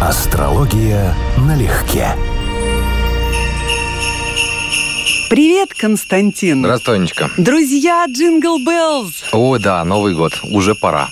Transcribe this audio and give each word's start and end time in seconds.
Астрология 0.00 1.12
налегке. 1.38 2.14
Привет, 5.28 5.74
Константин. 5.74 6.60
Здравствуй, 6.60 6.94
Анечка. 6.94 7.28
Друзья, 7.36 8.06
Jingle 8.08 8.58
Bells. 8.64 9.24
О, 9.32 9.58
да, 9.58 9.84
Новый 9.84 10.14
год. 10.14 10.38
Уже 10.44 10.76
пора. 10.76 11.08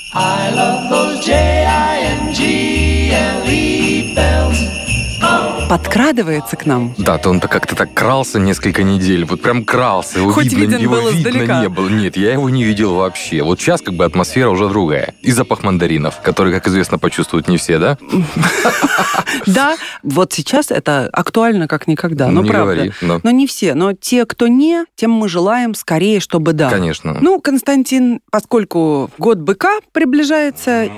Подкрадывается 5.69 6.57
к 6.57 6.65
нам. 6.65 6.95
Да, 6.97 7.19
то 7.19 7.29
он-то 7.29 7.49
как-то 7.49 7.75
так 7.75 7.93
крался 7.93 8.39
несколько 8.39 8.85
недель. 8.85 9.25
Вот 9.25 9.43
прям 9.43 9.65
крался. 9.65 10.21
Его 10.21 10.31
Хоть 10.33 10.45
видно, 10.45 10.61
виден 10.61 10.79
его 10.79 10.95
был 10.95 11.09
видно 11.11 11.29
издалека. 11.31 11.61
не 11.61 11.69
было. 11.69 11.89
Нет, 11.89 12.17
я 12.17 12.33
его 12.33 12.49
не 12.49 12.63
видел 12.63 12.95
вообще. 12.95 13.43
Вот 13.43 13.61
сейчас 13.61 13.81
как 13.83 13.95
бы 13.95 14.05
атмосфера 14.05 14.49
уже 14.49 14.69
другая. 14.69 15.15
И 15.23 15.33
запах 15.33 15.65
мандаринов, 15.65 16.21
который, 16.23 16.53
как 16.53 16.69
известно, 16.69 16.99
почувствуют 16.99 17.49
не 17.49 17.57
все, 17.57 17.79
да? 17.79 17.99
Да, 19.47 19.77
вот 20.03 20.33
сейчас 20.33 20.71
это 20.71 21.09
актуально 21.13 21.67
как 21.67 21.89
никогда. 21.89 22.29
Ну, 22.29 22.45
правда. 22.45 22.93
Но 23.01 23.31
не 23.31 23.47
все. 23.47 23.75
Но 23.75 23.93
те, 23.93 24.25
кто 24.25 24.47
не, 24.47 24.85
тем 24.95 25.11
мы 25.11 25.29
желаем 25.29 25.75
скорее, 25.75 26.21
чтобы 26.21 26.53
да. 26.53 26.71
Конечно. 26.71 27.19
Ну, 27.21 27.41
Константин, 27.41 28.21
поскольку 28.31 29.11
год 29.19 29.39
быка 29.39 29.79
приближается, 29.93 30.89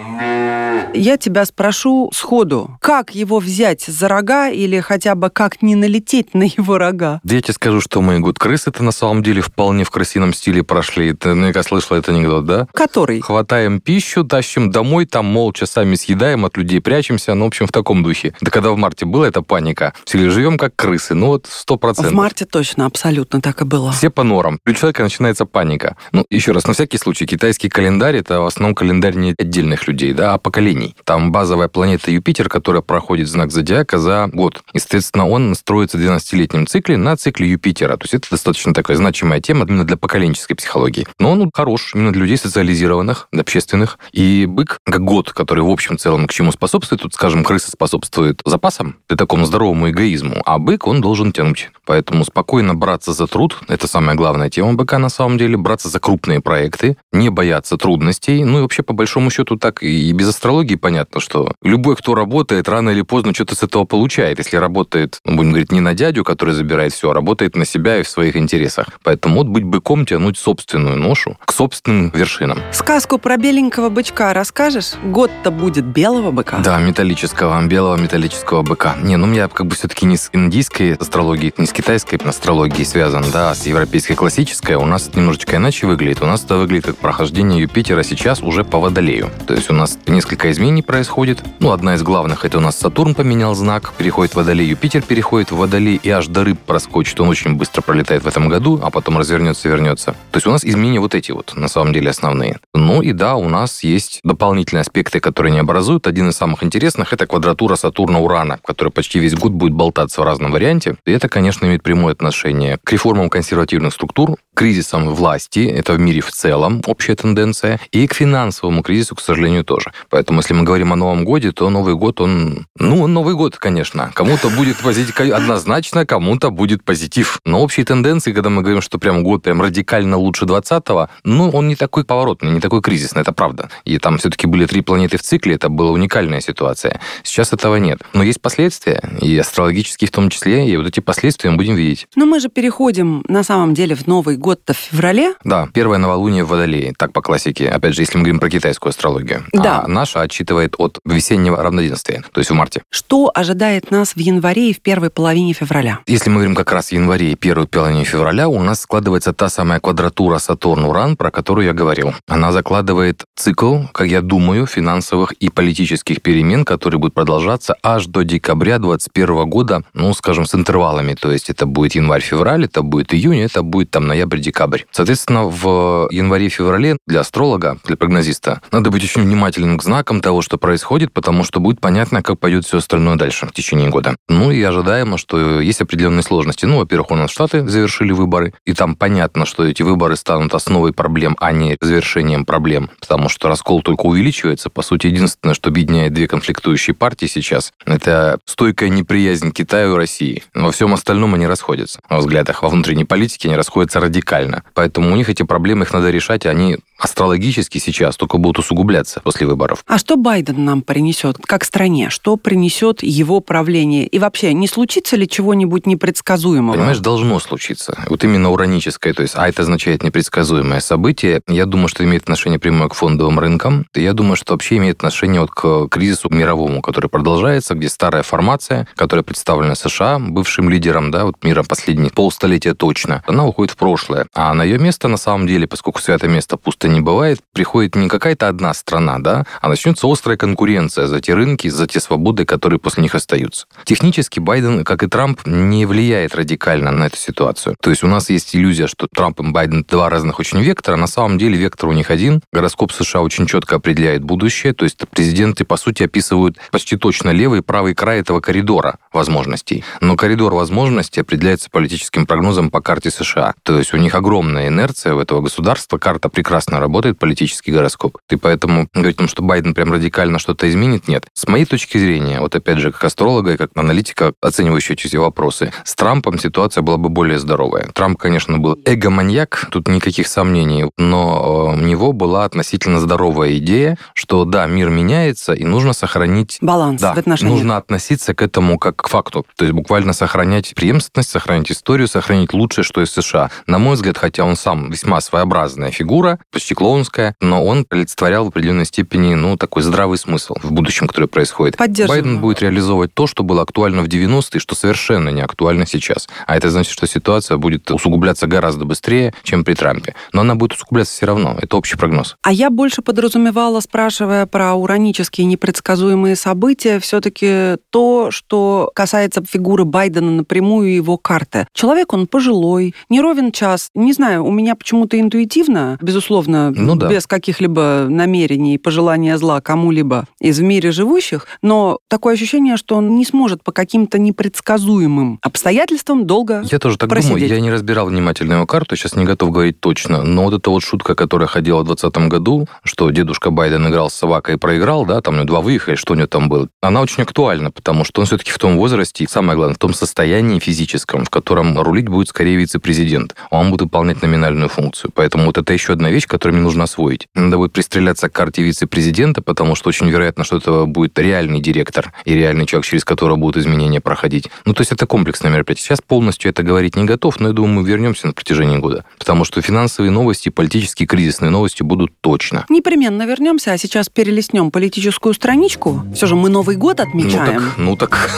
я 0.95 1.17
тебя 1.17 1.45
спрошу 1.47 2.11
сходу, 2.15 2.77
как 2.81 3.15
его 3.15 3.39
взять 3.39 3.85
за 3.85 4.09
рога 4.09 4.51
или 4.59 4.81
хотя 4.81 5.15
бы 5.15 5.31
как 5.31 5.63
не 5.63 5.77
налететь 5.77 6.35
на 6.35 6.43
его 6.43 6.79
рога? 6.79 7.21
Да 7.23 7.37
я 7.37 7.41
тебе 7.41 7.55
скажу, 7.55 7.81
что 7.81 8.03
мы 8.03 8.19
год 8.19 8.39
крысы-то 8.41 8.83
на 8.83 8.91
самом 8.91 9.23
деле 9.23 9.41
вполне 9.41 9.85
в 9.85 9.91
крысином 9.91 10.35
стиле 10.35 10.65
прошли. 10.65 11.13
Ты 11.13 11.35
наверняка 11.35 11.63
слышала 11.63 11.99
этот 11.99 12.09
анекдот, 12.11 12.45
да? 12.45 12.67
Который? 12.75 13.21
Хватаем 13.21 13.81
пищу, 13.81 14.25
тащим 14.25 14.71
домой, 14.73 15.07
там 15.07 15.27
молча 15.27 15.65
сами 15.67 15.95
съедаем, 15.95 16.45
от 16.45 16.57
людей 16.57 16.81
прячемся, 16.81 17.35
ну, 17.35 17.45
в 17.45 17.49
общем, 17.49 17.69
в 17.69 17.73
таком 17.73 18.03
духе. 18.03 18.35
Да 18.41 18.51
когда 18.51 18.71
в 18.71 18.77
марте 18.77 19.07
была 19.07 19.29
эта 19.29 19.43
паника, 19.43 19.95
все 20.05 20.29
живем 20.29 20.59
как 20.59 20.75
крысы, 20.75 21.15
ну 21.15 21.29
вот 21.29 21.47
сто 21.49 21.77
В 21.77 21.79
процентов. 21.79 22.13
марте 22.13 22.45
точно, 22.45 22.87
абсолютно 22.87 23.41
так 23.41 23.63
и 23.63 23.65
было. 23.65 23.93
Все 23.93 24.11
по 24.11 24.25
норам. 24.25 24.59
У 24.67 24.73
человека 24.73 25.05
начинается 25.05 25.47
паника. 25.47 25.97
Ну, 26.11 26.25
еще 26.31 26.51
раз, 26.51 26.67
на 26.67 26.73
всякий 26.73 26.99
случай, 26.99 27.27
китайский 27.27 27.69
календарь– 27.69 28.17
это 28.19 28.41
в 28.41 28.47
основном 28.47 28.75
календарь 28.75 29.15
не 29.15 29.35
отдельных 29.39 29.87
людей, 29.87 30.13
да, 30.13 30.35
а 30.35 30.39
поколений. 30.39 30.97
Там 31.05 31.31
базовая 31.31 31.69
планета 31.69 32.11
Юпитер, 32.11 32.49
которая 32.49 32.83
проходит 32.83 33.29
знак 33.29 33.53
зодиака 33.53 33.99
за 33.99 34.29
год. 34.33 34.48
И, 34.73 34.79
соответственно, 34.79 35.29
он 35.29 35.55
строится 35.55 35.99
в 35.99 36.01
12-летнем 36.01 36.67
цикле 36.67 36.97
на 36.97 37.17
цикле 37.17 37.51
Юпитера. 37.51 37.97
То 37.97 38.05
есть 38.05 38.15
это 38.15 38.31
достаточно 38.31 38.75
такая 38.75 38.97
значимая 38.97 39.41
тема 39.41 39.67
именно 39.67 39.85
для 39.85 39.97
поколенческой 39.97 40.57
психологии. 40.57 41.07
Но 41.19 41.33
он 41.33 41.51
хорош 41.53 41.93
именно 41.95 42.13
для 42.13 42.23
людей 42.23 42.37
социализированных, 42.37 43.29
общественных. 43.33 43.99
И 44.13 44.47
бык, 44.47 44.79
как 44.85 45.03
год, 45.05 45.33
который 45.33 45.63
в 45.63 45.71
общем 45.71 45.99
целом 45.99 46.27
к 46.27 46.33
чему 46.33 46.53
способствует, 46.53 47.03
тут, 47.03 47.15
скажем, 47.15 47.45
крыса 47.45 47.71
способствует 47.71 48.41
запасам, 48.45 48.97
для 49.09 49.17
такому 49.17 49.47
здоровому 49.47 49.91
эгоизму, 49.91 50.43
а 50.45 50.59
бык, 50.59 50.87
он 50.87 51.01
должен 51.01 51.33
тянуть. 51.33 51.71
Поэтому 51.85 52.25
спокойно 52.25 52.75
браться 52.75 53.13
за 53.13 53.27
труд, 53.27 53.57
это 53.69 53.87
самая 53.87 54.15
главная 54.15 54.51
тема 54.51 54.75
быка 54.75 54.99
на 54.99 55.09
самом 55.09 55.39
деле, 55.39 55.57
браться 55.57 55.89
за 55.89 56.01
крупные 56.01 56.41
проекты, 56.41 56.97
не 57.13 57.31
бояться 57.31 57.77
трудностей. 57.77 58.45
Ну 58.45 58.59
и 58.59 58.63
вообще, 58.63 58.83
по 58.83 58.93
большому 58.93 59.31
счету, 59.31 59.57
так 59.57 59.83
и 59.83 60.13
без 60.13 60.29
астрологии 60.29 60.77
понятно, 60.77 61.21
что 61.21 61.53
любой, 61.63 61.97
кто 61.97 62.15
работает, 62.15 62.69
рано 62.69 62.91
или 62.91 63.03
поздно 63.03 63.35
что-то 63.35 63.55
с 63.55 63.63
этого 63.63 63.85
получает. 63.85 64.38
Если 64.39 64.57
работает, 64.57 65.19
ну, 65.25 65.37
будем 65.37 65.51
говорить, 65.51 65.73
не 65.73 65.81
на 65.81 65.95
дядю, 65.95 66.25
который 66.25 66.55
забирает 66.55 66.93
все, 66.93 67.11
а 67.11 67.15
работает 67.15 67.57
на 67.57 67.65
себя 67.65 67.99
и 67.99 68.03
в 68.03 68.09
своих 68.09 68.37
интересах. 68.37 68.87
Поэтому 69.03 69.37
вот 69.37 69.49
быть 69.49 69.65
быком, 69.65 70.07
тянуть 70.07 70.39
собственную 70.39 70.97
ношу 70.97 71.37
к 71.45 71.53
собственным 71.53 72.11
вершинам. 72.11 72.61
Сказку 72.73 73.19
про 73.19 73.37
беленького 73.37 73.89
бычка 73.89 74.33
расскажешь? 74.33 74.93
Год-то 75.03 75.51
будет 75.51 75.85
белого 75.85 76.31
быка. 76.31 76.59
Да, 76.59 76.79
металлического, 76.79 77.61
белого 77.67 77.97
металлического 77.97 78.63
быка. 78.63 78.97
Не, 79.03 79.17
ну 79.17 79.33
я 79.33 79.49
как 79.49 79.67
бы 79.67 79.75
все-таки 79.75 80.07
не 80.07 80.17
с 80.17 80.31
индийской 80.33 80.95
астрологией, 80.95 81.53
не 81.59 81.67
с 81.67 81.73
китайской 81.73 82.17
астрологией 82.17 82.85
связан, 82.85 83.25
да, 83.33 83.51
а 83.51 83.55
с 83.55 83.67
европейской 83.67 84.15
классической. 84.15 84.77
У 84.77 84.87
нас 84.87 85.11
немножечко 85.15 85.57
иначе 85.57 85.87
выглядит. 85.87 86.23
У 86.23 86.27
нас 86.27 86.45
это 86.45 86.57
выглядит 86.57 86.87
как 86.87 86.97
прохождение 86.97 87.61
Юпитера 87.61 88.03
сейчас 88.03 88.41
уже 88.43 88.65
по 88.65 88.79
Водолею. 88.79 89.31
То 89.47 89.55
есть 89.55 89.71
у 89.71 89.75
нас 89.75 89.99
несколько 90.07 90.51
изменений 90.51 90.83
происходит. 90.83 91.43
Ну, 91.59 91.73
одна 91.73 91.95
из 91.95 92.03
главных, 92.03 92.45
это 92.45 92.59
у 92.59 92.61
нас 92.61 92.79
Сатурн 92.79 93.15
поменял 93.15 93.55
знак, 93.55 93.93
переходит 93.99 94.28
в 94.33 94.37
Водолей, 94.37 94.67
Юпитер 94.67 95.03
переходит 95.03 95.51
в 95.51 95.57
Водолей, 95.57 96.01
и 96.03 96.11
аж 96.11 96.27
до 96.27 96.45
рыб 96.45 96.59
проскочит. 96.59 97.21
Он 97.21 97.29
очень 97.29 97.55
быстро 97.55 97.83
пролетает 97.83 98.23
в 98.23 98.27
этом 98.29 98.49
году, 98.49 98.81
а 98.83 98.91
потом 98.91 99.19
развернется, 99.19 99.69
вернется. 99.69 100.13
То 100.31 100.37
есть 100.37 100.47
у 100.47 100.51
нас 100.51 100.65
изменения 100.65 101.01
вот 101.01 101.15
эти 101.15 101.33
вот, 101.33 101.55
на 101.57 101.69
самом 101.69 101.93
деле, 101.93 102.11
основные. 102.11 102.59
Ну 102.75 103.03
и 103.03 103.13
да, 103.13 103.37
у 103.37 103.49
нас 103.49 103.83
есть 103.83 104.21
дополнительные 104.25 104.83
аспекты, 104.83 105.21
которые 105.21 105.53
не 105.53 105.61
образуют. 105.61 106.07
Один 106.07 106.29
из 106.29 106.37
самых 106.37 106.63
интересных– 106.63 107.13
это 107.13 107.27
квадратура 107.27 107.77
Сатурна-Урана, 107.77 108.59
которая 108.65 108.93
почти 108.93 109.19
весь 109.19 109.35
год 109.35 109.53
будет 109.53 109.73
болтаться 109.73 110.21
в 110.21 110.25
разном 110.25 110.53
варианте. 110.53 110.97
И 111.07 111.13
это, 111.13 111.29
конечно, 111.29 111.67
имеет 111.67 111.83
прямое 111.83 112.13
отношение 112.13 112.79
к 112.83 112.93
реформам 112.93 113.31
консервативных 113.31 113.93
структур, 113.93 114.37
кризисам 114.55 115.15
власти, 115.15 115.61
это 115.61 115.93
в 115.93 116.01
мире 116.01 116.21
в 116.21 116.33
целом 116.33 116.83
общая 116.87 117.15
тенденция, 117.15 117.79
и 117.93 118.07
к 118.07 118.15
финансовому 118.15 118.83
кризису, 118.83 119.15
к 119.15 119.21
сожалению, 119.21 119.65
тоже. 119.65 119.93
Поэтому, 120.11 120.41
если 120.41 120.55
мы 120.55 120.65
говорим 120.65 120.93
о 120.93 120.97
Новом 120.97 121.25
годе, 121.25 121.53
то 121.53 121.71
Новый 121.71 121.95
год, 121.95 122.21
он... 122.21 122.67
Ну, 122.77 123.07
Новый 123.07 123.35
год, 123.35 123.57
конечно. 123.57 124.11
Кому-то 124.19 124.51
будет 124.51 124.79
позитив 124.79 125.21
однозначно, 125.21 126.05
кому-то 126.05 126.51
будет 126.51 126.83
позитив. 126.83 127.39
Но 127.45 127.63
общие 127.63 127.87
тенденции, 127.87 128.33
когда 128.33 128.51
мы 128.51 128.63
говорим, 128.63 128.83
что 128.83 128.99
прям 128.99 129.23
год 129.23 129.45
прям 129.45 129.63
радикально 129.63 130.17
лучше 130.17 130.45
20-го, 130.45 131.09
ну, 131.23 131.51
он 131.51 131.69
не 131.69 131.77
такой 131.77 132.05
поворотный, 132.05 132.51
не 132.51 132.59
такой 132.59 132.83
кризисный, 132.83 133.23
это 133.23 133.31
правда. 133.31 133.71
И 133.85 133.97
там 133.99 134.19
все-таки 134.19 134.49
были 134.49 134.67
три 134.67 134.81
планеты 134.81 135.19
в 135.19 135.23
цикле, 135.23 135.55
это 135.55 135.69
была 135.69 135.93
уникальная 135.93 136.41
ситуация. 136.41 137.01
Сейчас 137.23 137.53
этого 137.53 137.77
нет. 137.77 138.01
Но 138.13 138.25
есть 138.25 138.41
последствия, 138.41 139.01
и 139.23 139.39
астрологические 139.39 140.09
в 140.09 140.11
том 140.11 140.31
числе, 140.31 140.69
и 140.69 140.77
вот 140.77 140.89
эти 140.89 140.99
последствия 140.99 141.51
мы 141.51 141.57
будем 141.57 141.77
видеть. 141.77 142.09
Но 142.17 142.27
мы 142.27 142.41
же 142.41 142.49
переходим, 142.49 143.23
на 143.29 143.45
самом 143.45 143.73
деле, 143.73 143.95
в 143.95 144.09
Новый 144.09 144.37
год-то 144.37 144.75
в 144.75 144.79
феврале. 144.79 145.35
Да, 145.45 145.69
первое 145.73 145.99
новолуние 145.99 146.43
в 146.43 146.49
Водолее, 146.49 146.93
так 146.99 147.13
по 147.13 147.23
классике. 147.23 147.69
Опять 147.69 147.95
же, 147.95 148.03
если 148.03 148.19
мы 148.19 148.25
говорим 148.25 148.41
про 148.41 148.51
китайскую 148.51 148.91
астрологию. 148.91 149.45
Да. 149.53 149.83
А 149.85 149.87
наша 149.87 150.23
отчитывает 150.23 150.75
от 150.77 150.99
весеннего 151.05 151.63
равноденствия, 151.63 152.25
то 152.33 152.41
есть 152.41 152.51
в 152.51 152.55
марте. 152.55 152.83
Что 152.91 153.31
ожидает 153.33 153.93
нас 153.93 154.08
в 154.15 154.19
январе 154.19 154.71
и 154.71 154.75
в 154.75 154.81
первой 154.81 155.11
половине 155.11 155.53
февраля? 155.53 156.01
Если 156.07 156.31
мы 156.31 156.37
говорим 156.37 156.55
как 156.55 156.73
раз 156.73 156.89
в 156.89 156.93
январе 156.93 157.33
и 157.33 157.35
первую 157.35 157.69
половину 157.69 158.05
февраля, 158.05 158.49
у 158.49 158.61
нас 158.63 158.81
складывается 158.81 159.33
та 159.33 159.49
самая 159.49 159.81
квадратура 159.81 160.39
Сатурн-Уран, 160.39 161.17
про 161.17 161.31
которую 161.31 161.67
я 161.67 161.73
говорил. 161.73 162.15
Она 162.27 162.53
закладывает 162.53 163.25
цикл, 163.37 163.85
как 163.93 164.09
я 164.09 164.21
думаю, 164.21 164.67
финансовых 164.67 165.33
и 165.33 165.49
политических 165.49 166.23
перемен, 166.23 166.65
которые 166.65 167.01
будут 167.01 167.15
продолжаться 167.15 167.77
аж 167.83 168.07
до 168.07 168.23
декабря 168.23 168.79
2021 168.79 169.49
года, 169.49 169.83
ну, 169.95 170.13
скажем, 170.15 170.45
с 170.45 170.55
интервалами. 170.55 171.15
То 171.15 171.33
есть 171.33 171.51
это 171.51 171.67
будет 171.67 171.95
январь-февраль, 171.95 172.65
это 172.65 172.83
будет 172.83 173.15
июнь, 173.15 173.41
это 173.41 173.63
будет 173.63 173.91
там 173.91 174.07
ноябрь-декабрь. 174.07 174.83
Соответственно, 174.91 175.45
в 175.45 176.09
январе-феврале 176.11 176.97
для 177.07 177.21
астролога, 177.21 177.79
для 177.85 177.97
прогнозиста, 177.97 178.61
надо 178.71 178.91
быть 178.91 179.05
очень 179.05 179.23
внимательным 179.23 179.79
к 179.79 179.83
знакам 179.83 180.21
того, 180.21 180.43
что 180.43 180.59
происходит, 180.59 181.13
потому 181.13 181.45
что 181.45 181.61
будет 181.61 181.81
понятно, 181.81 182.23
как 182.23 182.39
пойдет 182.39 182.65
все 182.65 182.79
остальное 182.79 183.17
дальше 183.17 183.47
в 183.47 183.53
течение 183.53 183.88
года. 183.91 184.17
Ну 184.29 184.51
и 184.51 184.63
ожидаемо, 184.63 185.19
что 185.19 185.61
есть 185.61 185.81
определенные 185.81 186.23
сложности. 186.23 186.65
Ну, 186.65 186.79
во-первых, 186.79 187.11
у 187.11 187.15
нас 187.15 187.31
Штаты 187.31 187.67
завершили 187.67 188.13
выборы, 188.13 188.55
и 188.65 188.75
там 188.75 188.97
понятно, 188.97 189.47
что 189.47 189.65
эти 189.65 189.83
выборы 189.83 190.17
станут 190.17 190.55
основой 190.55 190.93
проблем, 190.93 191.37
а 191.41 191.53
не 191.53 191.77
завершением 191.81 192.45
проблем, 192.45 192.91
потому 193.01 193.29
что 193.29 193.49
раскол 193.49 193.83
только 193.83 194.07
увеличивается. 194.07 194.71
По 194.71 194.83
сути, 194.83 195.07
единственное, 195.07 195.55
что 195.55 195.69
объединяет 195.69 196.13
две 196.13 196.27
конфликтующие 196.27 196.95
партии 196.95 197.27
сейчас, 197.27 197.73
это 197.85 198.39
стойкая 198.45 198.89
неприязнь 198.89 199.53
Китаю 199.53 199.95
и 199.95 199.97
России. 199.97 200.43
Во 200.55 200.73
всем 200.73 200.95
остальном 200.95 201.35
они 201.35 201.47
расходятся. 201.47 202.01
Во 202.09 202.19
взглядах 202.19 202.63
во 202.63 202.69
внутренней 202.69 203.05
политике 203.05 203.49
они 203.49 203.57
расходятся 203.57 204.01
радикально. 204.01 204.65
Поэтому 204.75 205.13
у 205.13 205.17
них 205.17 205.29
эти 205.29 205.43
проблемы, 205.43 205.85
их 205.85 205.93
надо 205.93 206.11
решать, 206.11 206.45
и 206.45 206.49
они 206.49 206.79
астрологически 206.99 207.79
сейчас 207.79 208.17
только 208.17 208.39
будут 208.39 208.59
усугубляться 208.59 209.21
после 209.21 209.47
выборов. 209.47 209.85
А 209.87 209.99
что 209.99 210.17
Байден 210.17 210.65
нам 210.65 210.83
принесет, 210.83 211.39
как 211.45 211.65
стране? 211.65 212.11
Что 212.11 212.37
принесет 212.37 213.03
его 213.03 213.41
правление? 213.41 213.78
И 213.85 214.19
вообще, 214.19 214.53
не 214.53 214.69
случится 214.69 215.17
ли 215.17 215.29
чего-нибудь 215.29 215.87
непредсказуемого? 215.87 216.75
Понимаешь, 216.75 216.99
должно 216.99 217.39
случиться. 217.41 217.99
Вот 218.09 218.25
именно 218.25 218.51
ураническое, 218.51 219.13
то 219.13 219.23
есть, 219.23 219.35
а 219.37 219.49
это 219.49 219.63
означает 219.63 220.03
непредсказуемое 220.03 220.81
событие. 220.81 221.41
Я 221.49 221.67
думаю, 221.67 221.89
что 221.89 222.05
имеет 222.05 222.23
отношение 222.23 222.59
прямое 222.59 222.89
к 222.89 222.95
фондовым 222.95 223.39
рынкам. 223.39 223.87
Я 223.95 224.13
думаю, 224.13 224.37
что 224.37 224.55
вообще 224.55 224.77
имеет 224.77 224.97
отношение 224.97 225.41
вот 225.41 225.51
к 225.51 225.89
кризису 225.89 226.29
мировому, 226.31 226.83
который 226.83 227.09
продолжается, 227.09 227.75
где 227.75 227.89
старая 227.89 228.23
формация, 228.23 228.89
которая 228.97 229.23
представлена 229.23 229.75
США, 229.75 230.19
бывшим 230.19 230.69
лидером 230.69 231.11
да, 231.11 231.25
вот 231.25 231.37
мира 231.45 231.63
последние 231.63 232.11
полстолетия 232.11 232.75
точно, 232.75 233.23
она 233.27 233.47
уходит 233.47 233.73
в 233.73 233.77
прошлое. 233.77 234.27
А 234.35 234.53
на 234.55 234.63
ее 234.63 234.79
место, 234.79 235.09
на 235.09 235.17
самом 235.17 235.47
деле, 235.47 235.67
поскольку 235.67 236.01
святое 236.01 236.31
место 236.31 236.57
пусто 236.57 236.89
не 236.89 237.01
бывает, 237.01 237.41
приходит 237.53 237.95
не 237.95 238.09
какая-то 238.09 238.49
одна 238.49 238.75
страна, 238.75 239.19
да, 239.19 239.47
а 239.61 239.69
начнется 239.69 240.11
острая 240.11 240.37
конкуренция 240.37 241.07
за 241.07 241.21
те 241.21 241.35
рынки, 241.35 241.69
за 241.69 241.87
те 241.87 242.01
свободы, 242.01 242.45
которые 242.45 242.79
после 242.79 243.03
них 243.03 243.15
остаются. 243.15 243.67
Технически 243.85 244.41
Байден, 244.41 244.85
как 244.85 245.03
и 245.03 245.07
Трамп, 245.07 245.47
не 245.47 245.87
влияет 245.87 246.35
радикально 246.35 246.91
на 246.91 247.05
эту 247.05 247.17
ситуацию. 247.17 247.77
То 247.81 247.91
есть 247.91 248.03
у 248.03 248.07
нас 248.07 248.29
есть 248.31 248.55
иллюзия, 248.57 248.87
что 248.87 249.07
Трамп 249.07 249.41
и 249.41 249.45
Байден 249.45 249.85
два 249.89 250.11
разных 250.11 250.39
очень 250.41 250.61
вектора. 250.61 250.97
На 250.97 251.07
самом 251.07 251.39
деле 251.39 251.57
вектор 251.57 251.89
у 251.89 251.93
них 251.93 252.11
один. 252.11 252.41
Гороскоп 252.53 252.93
США 252.93 253.21
очень 253.21 253.47
четко 253.47 253.77
определяет 253.77 254.25
будущее. 254.25 254.75
То 254.75 254.85
есть 254.85 254.99
президенты, 255.11 255.65
по 255.65 255.77
сути, 255.77 256.03
описывают 256.03 256.59
почти 256.71 256.97
точно 256.97 257.31
левый 257.31 257.61
и 257.61 257.63
правый 257.63 257.95
край 257.95 258.21
этого 258.21 258.41
коридора 258.41 258.99
возможностей. 259.13 259.85
Но 260.01 260.17
коридор 260.17 260.55
возможностей 260.55 261.21
определяется 261.21 261.71
политическим 261.71 262.27
прогнозом 262.27 262.71
по 262.71 262.81
карте 262.81 263.11
США. 263.11 263.55
То 263.63 263.79
есть 263.79 263.95
у 263.95 263.97
них 263.97 264.15
огромная 264.15 264.69
инерция 264.69 265.15
в 265.15 265.19
этого 265.19 265.41
государства. 265.41 265.99
Карта 265.99 266.29
прекрасно 266.29 266.81
работает, 266.81 267.19
политический 267.19 267.73
гороскоп. 267.73 268.19
И 268.31 268.37
поэтому 268.37 268.89
говорить 268.93 269.19
что 269.29 269.43
Байден 269.43 269.75
прям 269.75 269.93
радикально 269.93 270.39
что-то 270.39 270.69
изменит, 270.69 271.09
нет. 271.09 271.27
С 271.35 271.47
моей 271.49 271.65
точки 271.65 271.99
зрения, 271.99 272.41
вот 272.41 272.55
опять 272.55 272.79
же, 272.79 272.93
как 272.93 273.05
астролога 273.05 273.53
как 273.59 273.71
аналитика, 273.75 274.33
оценивающая 274.41 274.97
эти 274.97 275.17
вопросы, 275.17 275.73
с 275.85 275.95
Трампом 275.95 276.39
ситуация 276.39 276.83
была 276.83 276.97
бы 276.97 277.09
более 277.09 277.39
здоровая. 277.39 277.91
Трамп, 277.93 278.19
конечно, 278.19 278.59
был 278.59 278.79
эго-маньяк, 278.85 279.69
тут 279.71 279.89
никаких 279.89 280.29
сомнений, 280.29 280.87
но 280.97 281.73
э, 281.75 281.77
у 281.77 281.81
него 281.81 282.13
была 282.13 282.45
относительно 282.45 283.01
здоровая 283.01 283.57
идея, 283.59 283.99
что 284.15 284.45
да, 284.45 284.67
мир 284.67 284.89
меняется, 284.91 285.53
и 285.53 285.65
нужно 285.65 285.93
сохранить... 285.93 286.59
Баланс 286.61 287.01
да, 287.01 287.15
в 287.15 287.19
отношениях. 287.19 287.57
нужно 287.57 287.77
относиться 287.77 288.35
к 288.35 288.43
этому 288.43 288.79
как 288.79 288.97
к 288.97 289.09
факту. 289.09 289.47
То 289.57 289.65
есть 289.65 289.75
буквально 289.75 290.13
сохранять 290.13 290.75
преемственность, 290.75 291.31
сохранить 291.31 291.71
историю, 291.71 292.09
сохранить 292.09 292.53
лучшее, 292.53 292.85
что 292.85 293.03
из 293.03 293.11
США. 293.11 293.51
На 293.67 293.79
мой 293.79 293.95
взгляд, 293.95 294.19
хотя 294.19 294.45
он 294.45 294.57
сам 294.57 294.91
весьма 294.91 295.21
своеобразная 295.21 295.91
фигура, 295.91 296.39
почти 296.53 296.75
клоунская, 296.75 297.35
но 297.41 297.65
он 297.65 297.87
олицетворял 297.91 298.45
в 298.45 298.49
определенной 298.49 298.85
степени, 298.85 299.35
ну, 299.35 299.57
такой 299.57 299.83
здравый 299.83 300.19
смысл 300.19 300.55
в 300.63 300.73
будущем, 300.73 301.07
который 301.07 301.29
происходит. 301.29 301.77
Байден 301.79 302.41
будет 302.41 302.63
реализовывать 302.63 303.15
то, 303.15 303.27
что 303.27 303.43
было 303.49 303.63
актуально 303.63 304.03
в 304.03 304.07
90-е, 304.07 304.61
что 304.61 304.77
совершенно 304.77 305.31
не 305.31 305.41
актуально 305.41 305.87
сейчас. 305.87 306.29
А 306.47 306.57
это 306.57 306.71
значит, 306.71 306.93
что 306.93 307.09
ситуация 307.09 307.57
будет 307.57 307.91
усугубляться 307.91 308.47
гораздо 308.47 308.85
быстрее, 308.85 309.35
чем 309.43 309.65
при 309.65 309.75
Трампе. 309.75 310.15
Но 310.33 310.43
она 310.43 310.55
будет 310.55 310.75
усугубляться 310.75 311.15
все 311.15 311.27
равно. 311.27 311.57
Это 311.61 311.77
общий 311.77 311.97
прогноз. 311.97 312.37
А 312.43 312.53
я 312.53 312.71
больше 312.71 313.03
подразумевала, 313.03 313.81
спрашивая 313.81 314.47
про 314.47 314.75
уранические 314.75 315.47
непредсказуемые 315.47 316.37
события, 316.37 317.01
все-таки 317.01 317.77
то, 317.91 318.31
что 318.31 318.91
касается 318.95 319.43
фигуры 319.49 319.85
Байдена 319.85 320.31
напрямую 320.31 320.91
и 320.91 320.97
его 320.97 321.17
карты. 321.17 321.67
Человек, 321.73 322.13
он 322.13 322.27
пожилой, 322.27 322.95
не 323.09 323.21
ровен 323.21 323.51
час. 323.53 323.89
Не 323.95 324.13
знаю, 324.13 324.45
у 324.45 324.53
меня 324.53 324.75
почему-то 324.75 325.19
интуитивно, 325.19 325.99
безусловно, 326.03 326.71
ну, 326.71 326.95
да. 326.95 327.09
без 327.09 327.27
каких-либо 327.27 328.07
намерений, 328.09 328.79
пожелания 328.79 329.39
зла 329.39 329.61
кому-либо 329.61 330.27
из 330.41 330.59
в 330.59 330.63
мире 330.63 330.93
живущих, 330.93 331.47
но 331.63 331.99
такое 332.09 332.35
ощущение, 332.35 332.77
что 332.77 332.97
он 332.97 333.17
не 333.17 333.25
сможет 333.25 333.38
по 333.63 333.73
каким-то 333.73 334.19
непредсказуемым 334.19 335.39
обстоятельствам 335.43 336.27
долго 336.27 336.63
Я 336.71 336.79
тоже 336.79 336.99
так 336.99 337.09
просидеть. 337.09 337.35
думаю. 337.35 337.49
Я 337.49 337.61
не 337.61 337.71
разбирал 337.71 338.07
внимательно 338.07 338.55
его 338.55 338.67
карту, 338.67 338.97
сейчас 338.97 339.17
не 339.17 339.25
готов 339.25 339.51
говорить 339.51 339.81
точно, 339.81 340.23
но 340.23 340.45
вот 340.45 340.55
эта 340.55 340.71
вот 340.71 340.83
шутка, 340.83 341.15
которая 341.15 341.49
ходила 341.49 341.83
в 341.83 341.87
2020 341.87 342.29
году, 342.31 342.67
что 342.85 343.11
дедушка 343.11 343.51
Байден 343.51 343.87
играл 343.89 344.11
с 344.11 344.15
собакой 344.15 344.57
и 344.57 344.59
проиграл, 344.59 345.05
да, 345.07 345.21
там 345.21 345.35
у 345.35 345.37
него 345.37 345.47
два 345.47 345.61
выехали, 345.61 345.95
что 345.95 346.13
у 346.15 346.17
него 346.17 346.27
там 346.27 346.49
было, 346.49 346.69
она 346.81 347.01
очень 347.01 347.23
актуальна, 347.23 347.71
потому 347.71 348.05
что 348.05 348.21
он 348.21 348.27
все-таки 348.27 348.51
в 348.51 348.59
том 348.59 348.77
возрасте, 348.77 349.25
и 349.25 349.29
самое 349.29 349.57
главное, 349.57 349.75
в 349.75 349.79
том 349.79 349.95
состоянии 349.95 350.59
физическом, 350.59 351.25
в 351.25 351.31
котором 351.31 351.79
рулить 351.81 352.09
будет 352.09 352.29
скорее 352.29 352.57
вице-президент. 352.57 353.35
Он 353.51 353.71
будет 353.71 353.83
выполнять 353.83 354.23
номинальную 354.23 354.69
функцию. 354.69 355.11
Поэтому 355.15 355.47
вот 355.47 355.59
это 355.59 355.73
еще 355.73 355.93
одна 355.93 356.11
вещь, 356.11 356.27
которую 356.27 356.57
мне 356.57 356.65
нужно 356.65 356.85
освоить. 356.85 357.27
Надо 357.35 357.57
будет 357.57 357.73
пристреляться 357.73 358.29
к 358.29 358.33
карте 358.33 358.63
вице-президента, 358.63 359.43
потому 359.43 359.75
что 359.75 359.89
очень 359.89 360.09
вероятно, 360.09 360.45
что 360.45 360.57
это 360.57 360.85
будет 360.85 361.19
реальный 361.19 361.61
директор 361.61 362.13
и 362.25 362.35
реальный 362.35 362.67
человек, 362.67 362.87
через 362.87 363.05
которого 363.29 363.41
будут 363.41 363.59
изменения 363.59 364.01
проходить. 364.01 364.49
Ну, 364.65 364.73
то 364.73 364.81
есть 364.81 364.93
это 364.93 365.07
комплексное 365.07 365.51
мероприятие. 365.51 365.85
Сейчас 365.85 366.01
полностью 366.01 366.51
это 366.51 366.63
говорить 366.63 366.97
не 366.97 367.05
готов, 367.05 367.41
но 367.41 367.49
я 367.49 367.55
думаю, 367.55 367.83
мы 367.83 367.89
вернемся 367.89 368.27
на 368.27 368.33
протяжении 368.33 368.79
года. 368.79 369.05
Потому 369.19 369.45
что 369.45 369.61
финансовые 369.61 370.11
новости, 370.11 370.49
политические 370.49 371.07
кризисные 371.07 371.51
новости 371.51 371.83
будут 371.83 372.11
точно. 372.23 372.65
Непременно 372.71 373.27
вернемся, 373.27 373.73
а 373.73 373.79
сейчас 373.79 374.09
перелистнем 374.09 374.71
политическую 374.71 375.35
страничку. 375.35 376.05
Все 376.15 376.27
же 376.27 376.37
мы 376.37 376.49
Новый 376.49 376.77
год 376.77 377.01
отмечаем. 377.01 377.63
Ну 377.77 377.97
так, 377.97 378.17
ну 378.17 378.29
так 378.29 378.31